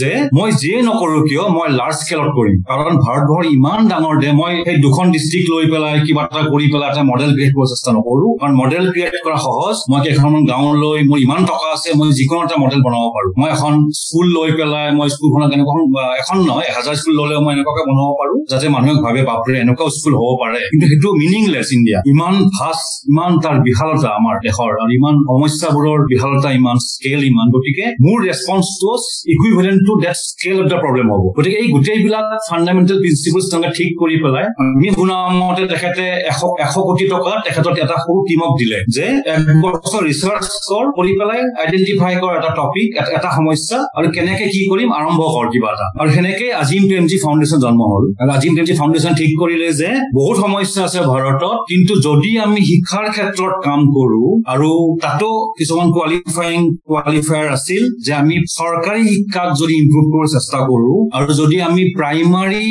যে 0.00 0.10
মই 0.36 0.48
যিয়ে 0.60 0.78
নকৰো 0.88 1.18
কিয় 1.28 1.42
মই 1.56 1.68
লাৰ্জ 1.80 1.96
স্কেলত 2.02 2.30
কৰিম। 2.38 2.56
কাৰণ 2.70 2.94
ভাৰতবৰ্ষ 3.04 3.46
ইমান 3.56 3.80
ডাঙৰ 3.92 4.14
দে 4.22 4.30
মই 4.40 4.52
সেই 4.66 4.76
দুখন 4.86 5.06
ডিষ্ট্ৰিক্ট 5.14 5.48
লৈ 5.54 5.64
পেলাই 5.72 5.96
কিবা 6.06 6.22
এটা 6.30 6.42
কৰি 6.52 6.66
পেলাই 6.72 6.88
এটা 6.92 7.02
মডেল 7.12 7.30
ক্ৰিয়েট 7.36 7.52
কৰিব 7.56 7.68
চেষ্টা 7.72 7.90
নকৰো। 7.98 8.26
কাৰণ 8.40 8.54
মডেল 8.62 8.84
ক্ৰিয়েট 8.92 9.14
কৰা 9.24 9.38
সহজ। 9.46 9.76
মই 9.90 10.00
কেইখনমান 10.04 10.42
গাঁৱলৈ 10.52 10.98
মোৰ 11.10 11.18
ইমান 11.26 11.40
টকা 11.50 11.66
আছে 11.76 11.88
মই 11.98 12.08
যিকোনো 12.18 12.40
এটা 12.46 12.56
মডেল 12.64 12.80
বনাব 12.86 13.04
পাৰো। 13.14 13.28
মই 13.40 13.48
এখন 13.56 13.72
স্কুল 14.02 14.26
লৈ 14.36 14.50
পেলাই 14.58 14.86
মই 14.98 15.08
স্কুলখনক 15.14 15.50
এনেকুৱা 15.56 16.02
এখন 16.20 16.38
নহয় 16.48 16.66
এহাজাৰ 16.70 16.94
স্কুল 17.00 17.14
ললেও 17.20 17.40
মই 17.44 17.52
এনেকুৱাকে 17.56 17.82
বনাব 17.88 18.10
পাৰো 18.20 18.34
যাতে 18.52 18.66
মানুহে 18.74 18.94
ভাবে 19.06 19.20
বাপৰে 19.30 19.56
এনেকুৱা 19.64 19.86
স্কুল 19.98 20.14
হ'ব 20.20 20.32
পাৰে। 20.42 20.60
কিন্তু 20.72 20.86
সেইটো 20.90 21.08
মিনিংলেছ 21.22 21.68
ইণ্ডিয়া 21.76 21.98
ইমান 22.12 22.34
ভাষ্ট 22.56 22.88
ইমান 23.10 23.32
তাৰ 23.44 23.56
বিশালতা 23.68 24.08
আমাৰ 24.18 24.34
দেশৰ 24.46 24.70
আৰু 24.82 24.92
ইমান 24.98 25.14
সমস্যাবোৰৰ 25.30 25.98
বিশালতা 26.12 26.48
ইমান 26.60 26.76
স্কেল 26.90 27.20
ইমান। 27.30 27.46
গতিকে 27.54 27.84
মোৰ 28.06 28.18
ৰেচপন্সটো 28.28 28.90
equivalent 29.34 29.80
to 29.88 29.92
date 30.04 30.16
scale 30.30 30.56
of 30.62 30.66
the 30.72 30.78
problem 30.82 31.06
হ'ব। 31.12 31.24
গতিকে 31.38 31.56
এই 31.62 31.68
গোটেইবিলাক 31.76 32.26
ফাণ্ডামেণ্টেল 32.50 32.98
প্ৰিন্সিপলছ 33.02 33.46
তেওঁলোকে 33.50 33.70
ঠিক 33.78 33.90
কৰি 34.02 34.16
পেলাই 34.24 34.46
আমি 34.62 34.88
শুনা 34.98 35.16
মতে 35.40 35.64
তেখেতে 35.72 36.04
এশ 36.30 36.40
এশ 36.64 36.74
কোটি 36.88 37.04
টকা 37.14 37.32
তেখেতক 37.46 37.74
এটা 37.84 37.96
সৰু 38.04 38.20
টিমক 38.28 38.52
দিলে 38.60 38.78
যে 38.96 39.06
এক 39.34 39.42
বছৰ 39.64 40.02
ৰিচাৰ্চ 40.10 40.48
কৰ 40.70 40.84
কৰি 40.98 41.12
পেলাই 41.18 41.40
আইডেণ্টিফাই 41.62 42.14
কৰ 42.22 42.32
এটা 42.38 42.50
টপিক 42.60 42.88
এটা 43.16 43.30
সমস্যা 43.38 43.78
আৰু 43.98 44.06
কেনেকে 44.16 44.46
কি 44.54 44.60
কৰিম 44.70 44.90
আৰম্ভ 45.00 45.20
কৰ 45.34 45.46
কিবা 45.52 45.68
এটা। 45.74 45.86
আৰু 46.00 46.08
সেনেকে 46.16 46.46
আজিম 46.62 46.82
প্ৰেমজী 46.90 47.16
ফাউণ্ডেশ্যন 47.24 47.58
জন্ম 47.64 47.80
হ'ল। 47.92 48.04
আৰু 48.20 48.30
আজিম 48.36 48.52
প্ৰেমজী 48.56 48.74
ফাউণ্ডেশ্যন 48.80 49.12
ঠিক 49.20 49.30
কৰিলে 49.42 49.68
যে 49.80 49.90
বহুত 50.18 50.36
সমস্যা 50.44 50.80
আছে 50.88 51.00
ভাৰতত 51.10 51.56
কিন্তু 51.70 51.92
যদি 52.08 52.30
আমি 52.46 52.60
শিক্ষাৰ 52.70 53.06
ক্ষেত্ৰত 53.14 53.54
কাম 53.66 53.80
কৰো 53.96 54.22
আৰু 54.54 54.70
তাতো 55.04 55.30
কিছুমান 55.58 55.88
কোৱালিফাইং 55.96 56.58
কোৱালিফায়াৰ 56.88 57.46
আছিল 57.56 57.82
যে 58.04 58.12
আমি 58.22 58.34
চৰকাৰী 58.58 59.02
শিক্ষাক 59.12 59.48
যদি 59.60 59.74
ইম্প্ৰুভ 59.82 60.04
কৰিব 60.12 60.26
চেষ্টা 60.36 60.58
কৰো 60.70 60.92
আৰু 61.16 61.30
যদি 61.40 61.56
আমি 61.68 61.82
প্ৰাইমাৰী 61.98 62.66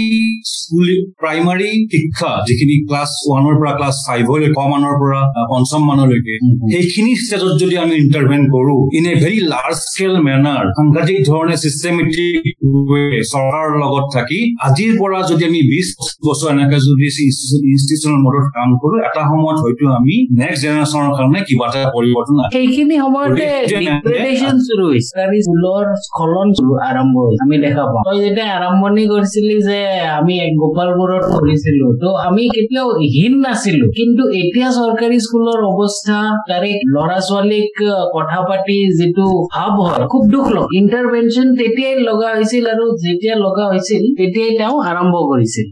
স্কুল 0.54 0.88
প্ৰাইমাৰী 1.22 1.70
শিক্ষা 1.94 2.32
যিখিনি 2.48 2.76
ক্লাছ 2.88 3.12
ওৱানৰ 3.30 3.56
পৰা 3.60 3.72
ক্লাছ 3.80 3.96
ফাইভলৈ 4.08 4.50
ক 4.58 4.60
মানৰ 4.72 4.96
পৰা 5.02 5.22
পঞ্চম 5.52 5.82
মানলৈকে 5.90 6.36
সেইখিনি 6.72 7.14
ষ্টেজত 7.24 7.54
যদি 7.64 7.76
আমি 7.84 7.94
ইণ্টাৰভেন 8.04 8.42
কৰো 8.56 8.76
in 8.98 9.06
a 9.14 9.16
very 9.24 9.40
large 9.54 9.78
scale 9.90 10.16
manner 10.28 10.64
সাংঘাতিক 10.90 11.20
ধৰণে 11.30 11.56
চিষ্টেমেটিক 11.64 12.36
চৰকাৰৰ 13.32 13.74
লগত 13.84 14.06
থাকি 14.16 14.40
আজিৰ 14.68 14.92
পৰা 15.02 15.20
যদি 15.32 15.44
আমি 15.50 15.62
বিশ 15.72 15.88
বছৰ 16.28 16.50
এনেকে 16.54 16.78
যদি 16.88 17.08
ইনষ্টিটিউচনেল 17.72 18.20
মডত 18.26 18.46
কাম 18.56 18.70
কৰো 18.82 18.96
এটা 19.08 19.22
সময়ত 19.30 19.58
হয়তো 19.64 19.84
আমি 20.00 20.16
নেক্সট 20.40 20.60
জেনেৰেশ্যনৰ 20.64 21.12
কাৰণে 21.18 21.40
কিবা 21.48 21.66
এটা 21.70 21.82
পৰিৱৰ্তন। 21.96 22.38
সেইখিনি 22.56 22.96
সময়তে 23.04 23.48
স্খলন 26.08 26.48
আৰম্ভ 26.90 27.16
হৈছে 27.26 27.42
আমি 27.46 27.56
দেখা 27.66 27.84
পাওঁ। 27.92 28.04
তই 28.08 28.18
যেতিয়া 28.24 28.48
আৰম্ভণি 28.58 29.04
কৰিছিলি 29.14 29.56
যে 29.68 29.80
আমি 30.20 30.34
এক 30.46 30.54
গোপালপুৰত 30.62 31.24
পঢ়িছিলো 31.34 31.86
ত 32.02 32.04
আমি 32.28 32.44
কেতিয়াও 32.56 32.88
হীন 33.16 33.34
নাছিলো। 33.46 33.86
কিন্তু 33.98 34.24
এতিয়া 34.42 34.68
চৰকাৰী 34.80 35.18
স্কুলৰ 35.26 35.60
অৱস্থা 35.72 36.18
তাৰে 36.50 36.72
ল'ৰা 36.94 37.18
ছোৱালীক 37.28 37.72
কথা 38.16 38.40
পাতি 38.50 38.78
যিটো 38.98 39.26
ভাৱ 39.54 39.72
হয় 39.80 40.04
খুব 40.14 40.24
দুখ 40.34 40.46
লগা। 40.56 40.68
ইণ্টাৰভেনশ্যন 40.80 41.48
তেতিয়াই 41.60 41.96
লগা 42.10 42.30
হৈছিল 42.36 42.66
আৰু 42.74 42.84
যেতিয়া 43.06 43.36
লগা 43.46 43.66
হৈছিল 43.72 44.04
তেতিয়াই 44.18 44.52
তেওঁ 44.60 44.76
আৰম্ভ 44.90 45.16
কৰিছিল। 45.30 45.66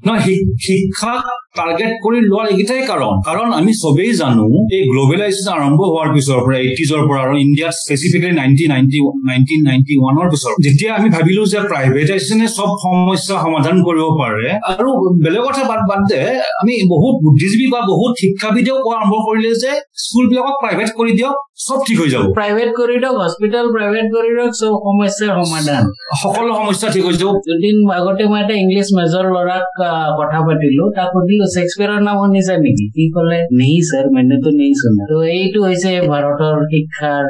শিক্ষাক 0.65 1.46
টাৰ্গেট 1.55 1.91
কৰি 2.03 2.17
লোৱাৰ 2.29 2.47
এইকেইটাই 2.51 2.81
কাৰণ। 2.91 3.13
কাৰণ 3.27 3.47
আমি 3.59 3.71
চবেই 3.83 4.11
জানো 4.21 4.45
এই 4.75 4.83
গ্লবেলাইজেশ্যন 4.91 5.53
আৰম্ভ 5.57 5.79
হোৱাৰ 5.91 6.09
পিছৰ 6.15 6.39
পৰা 6.45 6.57
এইটিজৰ 6.65 7.01
পৰা 7.07 7.21
আৰু 7.25 7.35
ইণ্ডিয়াত 7.45 7.73
specifically 7.83 8.35
nineteen 8.41 8.69
ninety 8.73 8.99
nineteen 9.29 9.61
ninety 9.69 9.93
ওৱানৰ 10.01 10.27
পিছৰ। 10.33 10.53
যেতিয়া 10.65 10.91
আমি 10.99 11.07
ভাবিলো 11.15 11.41
যে 11.53 11.59
প্ৰাইভেটাইজেশ্যনে 11.71 12.47
চব 12.57 12.69
সমস্যা 12.85 13.35
সমাধান 13.45 13.75
কৰিব 13.87 14.05
পাৰে 14.21 14.47
আৰু 14.71 14.89
বেলেগ 15.23 15.43
কথা 15.47 15.63
বাদ 15.71 15.81
বাদ 15.89 16.01
দে 16.11 16.21
আমি 16.61 16.73
বহুত 16.93 17.15
বুদ্ধিজীৱী 17.25 17.67
বা 17.73 17.79
বহুত 17.91 18.11
শিক্ষাবিদেও 18.21 18.77
কোৱা 18.85 18.97
আৰম্ভ 18.99 19.13
কৰিলে 19.27 19.51
যে 19.63 19.71
স্কুলবিলাকক 20.03 20.55
প্ৰাইভেট 20.63 20.89
কৰি 20.99 21.11
দিয়ক 21.19 21.35
চব 21.65 21.79
ঠিক 21.87 21.97
হৈ 22.01 22.09
যাব। 22.13 22.23
প্ৰাইভেট 22.39 22.69
কৰি 22.79 22.95
দিয়ক 23.01 23.15
হস্পিটেল 23.23 23.65
প্ৰাইভেট 23.75 24.05
কৰি 24.15 24.29
দিয়ক 24.37 24.51
চব 24.59 24.73
সমস্যাৰ 24.87 25.31
সমাধান। 25.41 25.83
সকলো 26.23 26.49
সমস্যা 26.59 26.87
ঠিক 26.93 27.03
হৈ 27.07 27.15
যাব। 27.21 27.33
দুদিন 27.49 27.75
আগতে 27.97 28.23
মই 28.31 28.39
এটা 28.43 28.55
ইংলিছ 28.63 28.87
মেজৰ 28.99 29.25
ল'ৰাক 29.35 29.65
কথা 30.19 30.39
পাতিলো 30.47 30.83
তাক 30.97 31.09
সুধিলো 31.15 31.45
শ্বেক্সপিয়াৰৰ 31.53 32.01
নাম 32.07 32.15
শুনিছা 32.23 32.55
নেকি? 32.63 32.85
সি 32.95 33.03
ক'লে 33.15 33.39
নেই 33.59 33.75
ছাৰ 33.87 34.05
মেনেতো 34.15 34.49
নেই 34.59 34.71
শুনা 34.81 35.03
ত' 35.09 35.13
এইটো 35.33 35.59
হৈছে 35.67 35.91
ভাৰতৰ 36.11 36.57
শিক্ষাৰ 36.71 37.23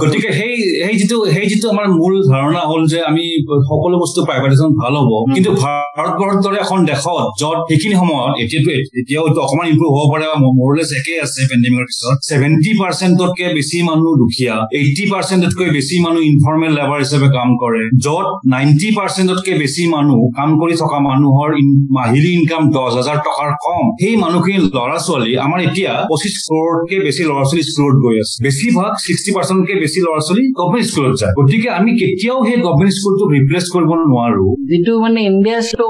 গতিকে 0.00 0.30
সেই 0.38 0.54
সেই 0.78 0.94
যিটো 1.00 1.16
সেই 1.34 1.46
যিটো 1.52 1.66
আমাৰ 1.74 1.86
মূল 1.98 2.14
ধাৰণা 2.32 2.62
হ'ল 2.70 2.82
যে 2.92 2.98
আমি 3.10 3.24
সকলো 3.70 3.96
বস্তু 4.04 4.18
প্ৰাইভেটাইজেশ্যন 4.28 4.72
ভাল 4.80 4.94
হ'ব 5.00 5.12
কিন্তু 5.34 5.50
ভাৰতবৰ্ষৰ 5.62 6.40
দৰে 6.44 6.58
এখন 6.64 6.78
দেশত 6.90 7.18
য'ত 7.40 7.58
সেইখিনি 7.68 7.94
সময়ত 8.02 8.32
এতিয়াতো 8.42 8.70
এতিয়াও 9.00 9.24
এইটো 9.28 9.40
অকণমান 9.44 9.66
ইম্প্ৰুভ 9.72 9.90
হ'ব 9.96 10.06
পাৰে 10.12 10.24
বা 10.32 10.36
মৰলেছ 10.58 10.90
একেই 10.98 11.18
আছে 11.24 11.40
পেণ্ডেমিকৰ 11.50 11.86
পিছত 11.90 12.16
ছেভেণ্টি 12.28 12.70
পাৰ্চেণ্টতকে 12.80 13.46
বেছি 13.56 13.78
মানুহ 13.88 14.10
দুখীয়া 14.22 14.54
এইটি 14.78 15.04
পাৰ্চেণ্টতকৈ 15.12 15.68
বেছি 15.76 15.94
মানুহ 16.06 16.20
ইনফৰ্মেল 16.32 16.72
লেবাৰ 16.78 16.98
হিচাপে 17.04 17.28
কাম 17.36 17.48
কৰে 17.62 17.82
য'ত 18.04 18.26
নাইণ্টি 18.54 18.88
পাৰ্চেণ্টতকে 18.98 19.52
বেছি 19.60 19.82
মানুহ 19.94 20.18
কাম 20.38 20.50
কৰি 20.60 20.74
থকা 20.82 20.98
মানুহৰ 21.08 21.50
মাহিলী 21.98 22.30
ইনকাম 22.38 22.62
দহ 22.74 22.84
হাজাৰ 22.90 23.18
টকাৰ 23.26 23.48
কম। 23.62 23.84
সেই 24.00 24.16
মানুহখিনি 24.16 24.58
ল'ৰা 24.58 24.98
ছোৱালী 25.06 25.32
আমাৰ 25.36 25.58
এতিয়া 25.60 25.92
পঁচিছ 26.10 26.34
কৰোৰতকে 26.48 26.96
বেছি 27.04 27.22
ল'ৰা 27.24 27.42
ছোৱালী 27.44 27.62
স্কুলত 27.62 27.96
গৈ 28.04 28.16
আছে। 28.18 28.34
বেছিভাগ 28.44 28.92
ছিক্সটি 29.06 29.30
পাৰ্চেণ্টতকে 29.32 29.74
বেছি 29.74 29.98
ল'ৰা 30.00 30.20
ছোৱালী 30.26 30.44
গভমেণ্ট 30.52 30.86
স্কুলত 30.90 31.14
যায়। 31.20 31.32
গতিকে 31.38 31.68
আমি 31.70 31.90
কেতিয়াও 31.98 32.38
সেই 32.44 32.58
গভমেণ্ট 32.60 32.92
স্কুলটোক 32.94 33.28
ৰিপ্লেচ 33.36 33.64
কৰিব 33.74 33.90
নোৱাৰো। 34.02 34.46
যিটো 34.70 34.92
মানে 35.00 35.20
ইণ্ডিয়া 35.22 35.58
টো 35.78 35.88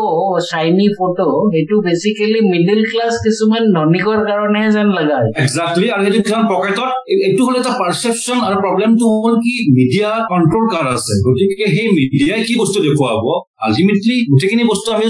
চাইনি 0.51 0.87
ফটো 0.99 1.29
সেইটো 1.53 1.77
বেচিকেলি 1.81 2.41
মিডিল 2.53 2.81
ক্লাছ 2.91 3.15
কিছুমান 3.25 3.63
ধনিকৰ 3.75 4.19
কাৰণেহে 4.31 4.69
যেন 4.73 4.89
লগা 4.89 5.17
হৈছে 5.17 5.43
একজাক্টলি 5.43 5.87
আৰু 5.91 6.03
সেইটো 6.05 6.19
কিছুমান 6.19 6.45
পকেটত 6.53 6.81
এই- 7.09 7.23
এইটো 7.27 7.43
হ'ল 7.45 7.57
এটা 7.57 7.73
পাৰচেপশ্যন 7.81 8.39
আৰু 8.41 8.57
প্ৰব্লেমটো 8.61 9.05
হ'ল 9.23 9.35
কি 9.37 9.55
মিডিয়া 9.79 10.11
কণ্ট্ৰল 10.31 10.65
কাৰ 10.75 10.87
আছে? 10.95 11.13
গতিকে 11.27 11.67
সেই 11.77 11.89
মিডিয়াই 11.89 12.41
কি 12.43 12.55
বস্তু 12.59 12.79
দেখুৱাব? 12.81 13.25
আল্টিমেটলি 13.61 14.17
গোটেইখিনি 14.31 14.65
বস্তু 14.65 14.89
আমি 14.93 15.05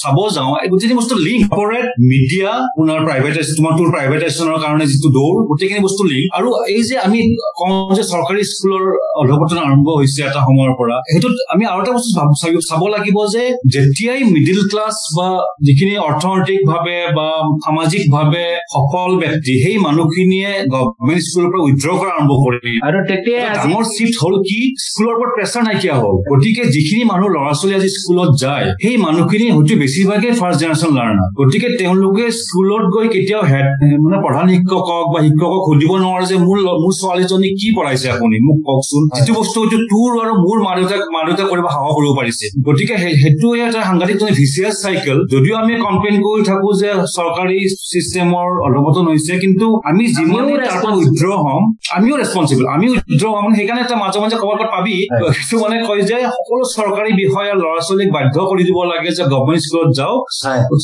চাব 0.00 0.16
যাওঁ। 0.34 0.52
এই 0.62 0.68
গোটেইখিনি 0.68 0.96
বস্তু 1.00 1.14
লিংক 1.26 1.42
কৰ্পৰেট 1.52 1.88
মিডিয়া 2.12 2.50
আপোনাৰ 2.70 2.98
প্ৰাইভেটাইজ 3.08 3.46
তোমাৰ 3.56 3.72
তোৰ 3.78 3.88
প্ৰাইভেটাইজেশ্যনৰ 3.94 4.58
কাৰণে 4.64 4.84
যিটো 4.86 5.08
দৌৰ 5.08 5.36
গোটেইখিনি 5.50 5.80
বস্তু 5.80 6.02
লিংক 6.04 6.26
আৰু 6.38 6.48
এই 6.68 6.82
যে 6.82 6.96
আমি 6.98 7.18
কওঁ 7.58 7.94
যে 7.96 8.02
চৰকাৰী 8.02 8.42
স্কুলৰ 8.44 8.84
অধপতন 9.20 9.58
আৰম্ভ 9.58 9.86
হৈছে 9.98 10.20
এটা 10.22 10.40
সময়ৰ 10.48 10.72
পৰা 10.80 10.96
সেইটোত 11.12 11.34
আমি 11.54 11.64
আৰু 11.66 11.78
এটা 11.82 11.92
বস্তু 11.92 12.10
চাব- 12.10 12.86
লাগিব 12.88 13.16
যে 13.32 13.42
যেতিয়াই 13.66 14.20
মিডিল 14.34 14.60
ক্লাছ 14.70 14.96
বা 15.18 15.28
যিখিনি 15.62 15.94
অৰ্থনৈতিক 15.98 16.60
ভাৱে 16.68 16.98
বা 17.18 17.28
সামাজিক 17.64 18.02
ভাৱে 18.12 18.46
সফল 18.74 19.10
ব্যক্তি 19.18 19.52
সেই 19.62 19.76
মানুহখিনিয়ে 19.78 20.50
গভৰ্ণমেণ্ট 20.72 21.22
স্কুলৰ 21.22 21.48
পৰা 21.52 21.60
উইড্ৰ 21.62 21.88
কৰা 22.00 22.12
আৰম্ভ 22.18 22.32
কৰিলে। 22.44 22.70
আৰু 22.88 22.98
তেতিয়া 23.08 23.40
ডাঙৰ 23.58 23.84
চিফ্ট 23.96 24.16
হ'ল 24.22 24.34
কি? 24.48 24.60
স্কুলৰ 24.86 25.12
ওপৰত 25.14 25.30
প্ৰেচাৰ 25.36 25.62
নাইকিয়া 25.64 25.94
হ'ল। 25.94 26.14
গতিকে 26.32 26.62
যিখিনি 26.74 27.04
মানুহ 27.04 27.28
ল'ৰা 27.28 27.52
ছোৱালী 27.60 27.74
আজি 27.78 27.88
স্কুলত 27.96 28.30
যায়। 28.40 28.66
সেই 28.82 28.96
মানুহখিনি 28.96 29.46
হয়তো 29.50 29.74
বেছিভাগে 29.82 30.28
ফাৰ্ষ্ট 30.40 30.58
জেনেৰেশ্যন 30.60 30.90
লাৰ্ণাৰ 30.98 31.28
গতিকে 31.38 31.68
তেওঁলোকে 31.80 32.24
স্কুলত 32.40 32.84
গৈ 32.94 33.06
কেতিয়াও 33.14 33.42
হেড 33.50 33.66
মানে 34.04 34.16
প্ৰধান 34.24 34.46
শিক্ষকক 34.54 35.04
বা 35.12 35.18
শিক্ষকক 35.26 35.60
সুধিব 35.68 35.90
নোৱাৰে 36.04 36.26
যে 36.30 36.36
মোৰ 36.46 36.58
মোৰ 36.82 36.92
ছোৱালীজনী 37.00 37.48
কি 37.60 37.68
পঢ়াইছে 37.76 38.06
আপুনি? 38.10 38.36
মোক 38.46 38.58
কওকচোন। 38.66 39.02
যিটো 39.16 39.32
বস্তু 39.40 39.56
হয়তো 39.60 39.78
তোৰ 39.90 40.10
আৰু 40.24 40.32
মোৰ 40.44 40.56
মা 40.66 40.72
দেউতাক 40.76 41.02
মা 41.14 41.20
দেউতাক 41.26 41.46
কৰিব 41.52 41.66
সাহস 41.74 41.92
কৰিব 41.96 42.10
পাৰিছে। 42.18 42.46
গতিকে 42.66 42.94
সেই- 42.96 43.16
সেইটোৱে 43.22 43.58
এটা 43.68 43.80
সাংঘাতিক 43.82 44.16
ভিচিয়াছ 44.38 44.74
চাইকেল 44.82 45.18
যদিও 45.32 45.54
আমি 45.56 45.72
কমপ্লেইন 45.86 46.16
কৰি 46.26 46.42
থাকো 46.44 46.68
যে 46.80 46.90
চৰকাৰী 47.16 47.58
চিষ্টেমৰ 47.92 48.48
অধপতন 48.66 49.04
হৈছে 49.08 49.32
কিন্তু 49.38 49.66
আমি 49.84 50.04
আমিও 50.18 50.56
তাৰ 50.58 50.78
পৰা। 50.82 50.92
উইড্ৰ 50.98 51.26
হ'ম 51.44 51.62
আমিও 51.96 52.14
ৰেচপনচিবল 52.20 52.64
আমিও 52.74 52.90
উইড্ৰ 52.92 53.24
হ'ম। 53.34 53.46
সেইকাৰণে 53.54 53.80
এটা 53.80 53.96
মাজে 53.96 54.18
মাজে 54.20 54.36
ক'ৰবাত 54.36 54.58
ক'ৰবাত 54.58 54.70
পাবি। 54.74 54.96
হয়। 55.12 55.32
সেইটো 55.38 55.56
মানে 55.64 55.76
কয় 55.88 56.02
যে 56.10 56.16
সকলো 56.36 56.62
চৰকাৰী 56.76 57.10
বিষয়া 57.22 57.47
ল'ৰা 57.60 57.80
ছোৱালীক 57.86 58.10
বাধ্য 58.16 58.36
কৰি 58.50 58.62
দিব 58.68 58.78
লাগে 58.92 59.10
যে 59.18 59.24
গভৰ্ণমেণ্ট 59.32 59.62
স্কুলত 59.66 59.90
যাওক। 59.98 60.20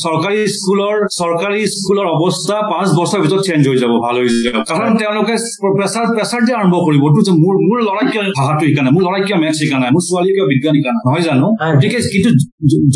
চৰকাৰী 0.05 0.39
স্কুলৰ 0.57 0.95
চৰকাৰী 1.19 1.59
স্কুলৰ 1.75 2.05
অৱস্থা 2.15 2.57
পাঁচ 2.71 2.87
বছৰৰ 2.99 3.19
ভিতৰত 3.23 3.41
চেঞ্জ 3.47 3.61
হৈ 3.69 3.77
যাব 3.83 3.91
ভাল 4.05 4.15
হৈ 4.21 4.27
যাব। 4.45 4.55
কাৰণ 4.71 4.91
তেওঁলোকে 5.01 5.35
প্ৰেচাৰ 5.77 6.05
প্ৰেচাৰ 6.15 6.41
দিয়ে 6.45 6.57
আৰম্ভ 6.61 6.75
কৰিব 6.87 7.03
যে 7.27 7.31
মোৰ 7.43 7.55
মোৰ 7.67 7.77
ল'ৰাই 7.87 8.05
কিয় 8.11 8.23
ভাষাটো 8.39 8.63
শিকা 8.67 8.81
নাই 8.85 8.91
মোৰ 8.95 9.03
ল'ৰাই 9.07 9.21
কিয় 9.27 9.37
মেথছ 9.43 9.57
শিকা 9.61 9.77
নাই 9.81 9.89
মোৰ 9.95 10.03
ছোৱালী 10.07 10.31
কিয় 10.35 10.47
বিজ্ঞান 10.53 10.73
শিকা 10.77 10.91
নাই 10.95 11.01
নহয় 11.07 11.23
জানো। 11.29 11.47
গতিকে 11.75 11.99
কিন্তু 12.13 12.29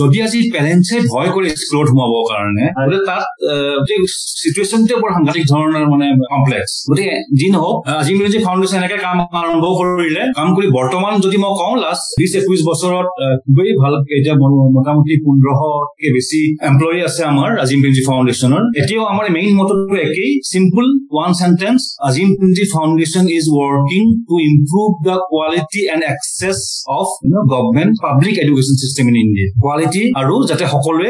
যদি 0.01 0.17
আজি 0.25 0.39
পেৰেণ্টছে 0.53 0.95
ভয় 1.13 1.29
কৰে 1.35 1.47
স্কুলত 1.63 1.87
সোমাবৰ 1.91 2.23
কাৰণে 2.31 2.65
তাত 3.09 3.23
চিটুৱেশ্যনটোৱে 4.41 4.95
বৰ 5.01 5.11
সাংঘাতিক 5.17 5.43
ধৰণৰ 5.51 5.85
মানে 5.93 6.07
কমপ্লেক্স 6.33 6.71
গতিকে 6.89 7.15
যি 7.39 7.47
নহওক 7.53 7.77
আজি 8.01 8.11
মিউজিক 8.19 8.41
ফাউণ্ডেশ্যন 8.47 8.77
এনেকে 8.79 8.97
কাম 9.05 9.17
আৰম্ভ 9.41 9.63
কৰিলে 9.79 10.23
কাম 10.37 10.47
কৰি 10.55 10.67
বৰ্তমান 10.77 11.13
যদি 11.25 11.37
মই 11.43 11.53
কওঁ 11.61 11.75
লাষ্ট 11.83 12.05
বিশ 12.21 12.31
একৈশ 12.39 12.61
বছৰত 12.69 13.07
খুবেই 13.59 13.75
ভাল 13.81 13.93
এতিয়া 14.17 14.35
মোটামুটি 14.75 15.13
পোন্ধৰশতকে 15.25 16.07
বেছি 16.15 16.39
এমপ্লয়ী 16.69 16.99
আছে 17.07 17.21
আমাৰ 17.31 17.49
আজিম 17.63 17.79
পিঞ্জি 17.83 18.03
ফাউণ্ডেশ্যনৰ 18.09 18.63
এতিয়াও 18.81 19.05
আমাৰ 19.13 19.25
মেইন 19.37 19.51
মটৰটো 19.59 19.95
একেই 20.07 20.31
simple 20.51 20.85
one 21.13 21.31
sentence 21.39 21.79
Azim 22.07 22.29
Premji 22.39 22.65
foundation 22.73 23.23
is 23.37 23.45
working 23.59 24.03
to 24.29 24.35
improve 24.49 24.89
the 25.07 25.15
quality 25.31 25.81
and 25.93 26.03
access 26.13 26.59
of 26.99 27.07
government 27.51 27.93
public 28.05 28.35
education 28.43 28.75
system 28.83 29.05
in 29.11 29.15
India 29.23 29.47
quality 29.63 30.01
আৰু 30.21 30.33
যাতে 30.49 30.65
সকলোৱে 30.73 31.09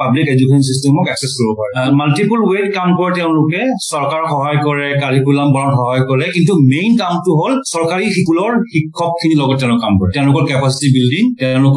পাব্লিক 0.00 0.26
এডুকেশ্যন 0.34 0.64
চিষ্টেমক 0.70 1.06
এক্সেছ 1.12 1.32
কৰিব 1.38 1.50
পাৰে। 1.60 1.72
মাল্টিপুল 2.00 2.40
ৱেত 2.50 2.68
কাম 2.78 2.88
কৰে 2.98 3.12
তেওঁলোকে 3.18 3.60
চৰকাৰক 3.90 4.26
সহায় 4.34 4.58
কৰে 4.66 4.86
কাৰিকুলাম 5.02 5.48
বনাত 5.54 5.72
সহায় 5.80 6.04
কৰে 6.10 6.26
কিন্তু 6.36 6.52
মেইন 6.72 6.92
কামটো 7.02 7.30
হ'ল 7.40 7.52
চৰকাৰী 7.74 8.04
স্কুলৰ 8.16 8.50
শিক্ষক 8.72 9.12
খিনিৰ 9.20 9.38
লগত 9.40 9.56
তেওঁলোক 9.60 9.80
কাম 9.84 9.92
কৰে। 10.00 10.10
তেওঁলোকৰ 10.16 10.42
কেপাচিটি 10.50 10.88
বিল্ডিং 10.96 11.24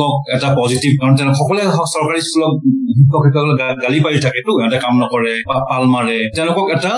তেওঁলোকক 0.08 0.36
এটা 0.36 0.48
পজিটিভ 0.60 0.92
কাৰণ 1.02 1.14
তেওঁলোক 1.18 1.36
সকলোৱে 1.42 1.64
চৰকাৰী 1.94 2.22
স্কুলত 2.28 2.54
শিক্ষক 2.98 3.22
শিক্ষকসকলে 3.26 3.54
গালি 3.84 4.00
পাৰি 4.06 4.18
থাকেতো 4.26 4.50
সিহঁতে 4.58 4.78
কাম 4.86 4.94
নকৰে 5.02 5.34
বা 5.50 5.56
পাল 5.70 5.84
মাৰে। 5.94 6.18
তেওঁলোকক 6.36 6.68
এটা 6.76 6.94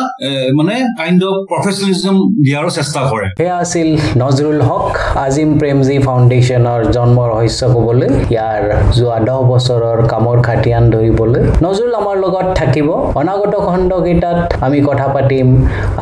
মানে 0.58 0.76
কাইণ্ড 1.00 1.22
অফ 1.30 1.36
প্ৰফেচনেলিজম 1.52 2.16
দিয়াৰো 2.46 2.70
চেষ্টা 2.78 3.02
কৰে। 3.12 3.28
সেয়া 3.40 3.56
আছিল 3.64 3.90
নজৰুল 4.24 4.60
হক 4.70 4.88
আজিম 5.26 5.50
প্ৰেমজী 5.60 5.98
ফাউণ্ডেশ্যনৰ 6.06 6.80
জন্ম 6.96 7.18
ৰহস্য 7.32 7.62
ক'বলৈ 7.76 8.10
ইয়াৰ 8.34 8.62
যোৱা 8.98 9.18
দহ 9.28 9.38
বছৰৰ 9.52 9.98
কামৰ 10.12 10.38
খাতিয়ান 10.48 10.84
ধৰিবলৈ। 10.94 11.42
নজৰুল 11.66 11.94
আমাৰ 12.02 12.16
লগত 12.24 12.48
থাকিব। 12.60 12.88
অনাগত 13.22 13.54
খণ্ডকেইটাত 13.68 14.40
আমি 14.66 14.80
কথা 14.90 15.08
পাতিম 15.16 15.48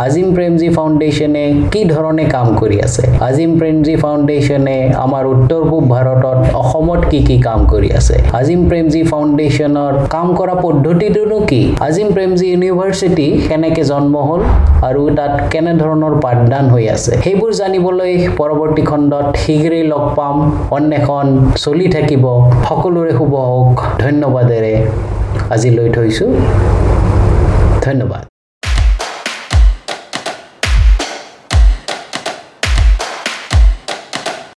আজিম 0.06 0.28
প্ৰেমজী 0.36 0.70
ফাউণ্ডেশ্যনে 0.76 1.44
কি 1.74 1.82
ধৰণে 1.94 2.24
কাম 2.34 2.48
কৰি 2.62 2.78
আছে। 2.88 3.04
আজিম 3.28 3.52
প্ৰেমজী 3.60 3.96
ফাউণ্ডেশ্যনে 4.04 4.78
আমাৰ 5.06 5.24
উত্তৰ 5.34 5.62
পূব 5.70 5.84
ভাৰতত 5.94 6.40
অসমত 6.62 6.97
কি 7.12 7.20
কি 7.27 7.36
কাম 7.42 7.60
কৰি 7.72 7.89
আছে? 8.00 8.16
আজিম 8.39 8.62
প্ৰেমজী 8.70 9.01
ফাউণ্ডেশ্যনৰ 9.04 9.94
কাম 10.16 10.27
কৰা 10.36 10.56
পদ্ধতিটোনো 10.66 11.38
কি? 11.50 11.62
আজিম 11.88 12.08
প্ৰেমজী 12.16 12.48
ইউনিভাৰ্চিটি 12.54 13.27
কেনেকে 13.50 13.84
জন্ম 13.84 14.16
হ'ল 14.27 14.42
আৰু 14.89 15.01
তাত 15.18 15.34
কেনেধৰণৰ 15.51 16.13
পাঠদান 16.25 16.66
হৈ 16.74 16.86
আছে? 16.96 17.12
সেইবোৰ 17.24 17.51
জানিবলৈ 17.62 18.12
পৰৱৰ্তী 18.39 18.84
খণ্ডত 18.89 19.27
শীঘ্ৰেই 19.44 19.84
লগ 19.84 20.04
পাম। 20.18 20.36
অন্বেষণ 20.77 21.27
চলি 21.66 21.88
থাকিব। 21.96 22.25
সকলোৰে 22.70 23.12
শুভ 23.20 23.34
হওক। 23.50 23.75
ধন্যবাদেৰে 24.04 24.74
আজিলৈ 25.56 25.88
থৈছোঁ। 25.96 26.30
ধন্যবাদ। 27.86 28.24